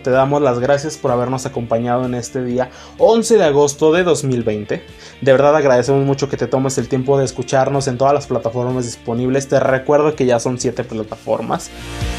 te 0.02 0.10
damos 0.10 0.42
las 0.42 0.58
gracias 0.58 0.96
por 0.96 1.12
habernos 1.12 1.46
acompañado 1.46 2.04
en 2.04 2.16
este 2.16 2.42
día 2.42 2.70
11 2.98 3.36
de 3.36 3.44
agosto 3.44 3.92
de 3.92 4.02
2020. 4.02 4.82
De 5.20 5.32
verdad 5.32 5.54
agradecemos 5.54 6.04
mucho 6.04 6.28
que 6.28 6.36
te 6.36 6.48
tomes 6.48 6.78
el 6.78 6.88
tiempo 6.88 7.16
de 7.16 7.24
escucharnos 7.24 7.86
en 7.86 7.96
todas 7.96 8.12
las 8.12 8.26
plataformas 8.26 8.86
disponibles. 8.86 9.46
Te 9.46 9.60
recuerdo 9.60 10.16
que 10.16 10.26
ya 10.26 10.40
son 10.40 10.58
7 10.58 10.82
plataformas. 10.82 11.70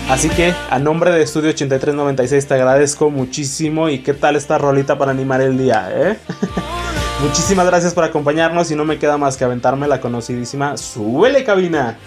Así 0.10 0.30
que 0.30 0.54
a 0.70 0.80
nombre 0.80 1.12
de 1.12 1.22
Estudio 1.22 1.50
8396 1.50 2.48
te 2.48 2.54
agradezco 2.54 3.10
muchísimo 3.10 3.90
y 3.90 4.00
qué 4.00 4.14
tal 4.14 4.38
esta 4.38 4.58
rolita 4.58 4.98
para 4.98 5.12
animar 5.12 5.42
el 5.42 5.58
día, 5.58 5.90
¿eh? 5.94 6.18
Muchísimas 7.22 7.68
gracias 7.68 7.94
por 7.94 8.04
acompañarnos 8.04 8.72
y 8.72 8.76
no 8.76 8.84
me 8.84 8.98
queda 8.98 9.16
más 9.16 9.38
que 9.38 9.44
aventarme 9.44 9.88
la 9.88 10.02
conocidísima 10.02 10.76
Cabina. 11.44 11.98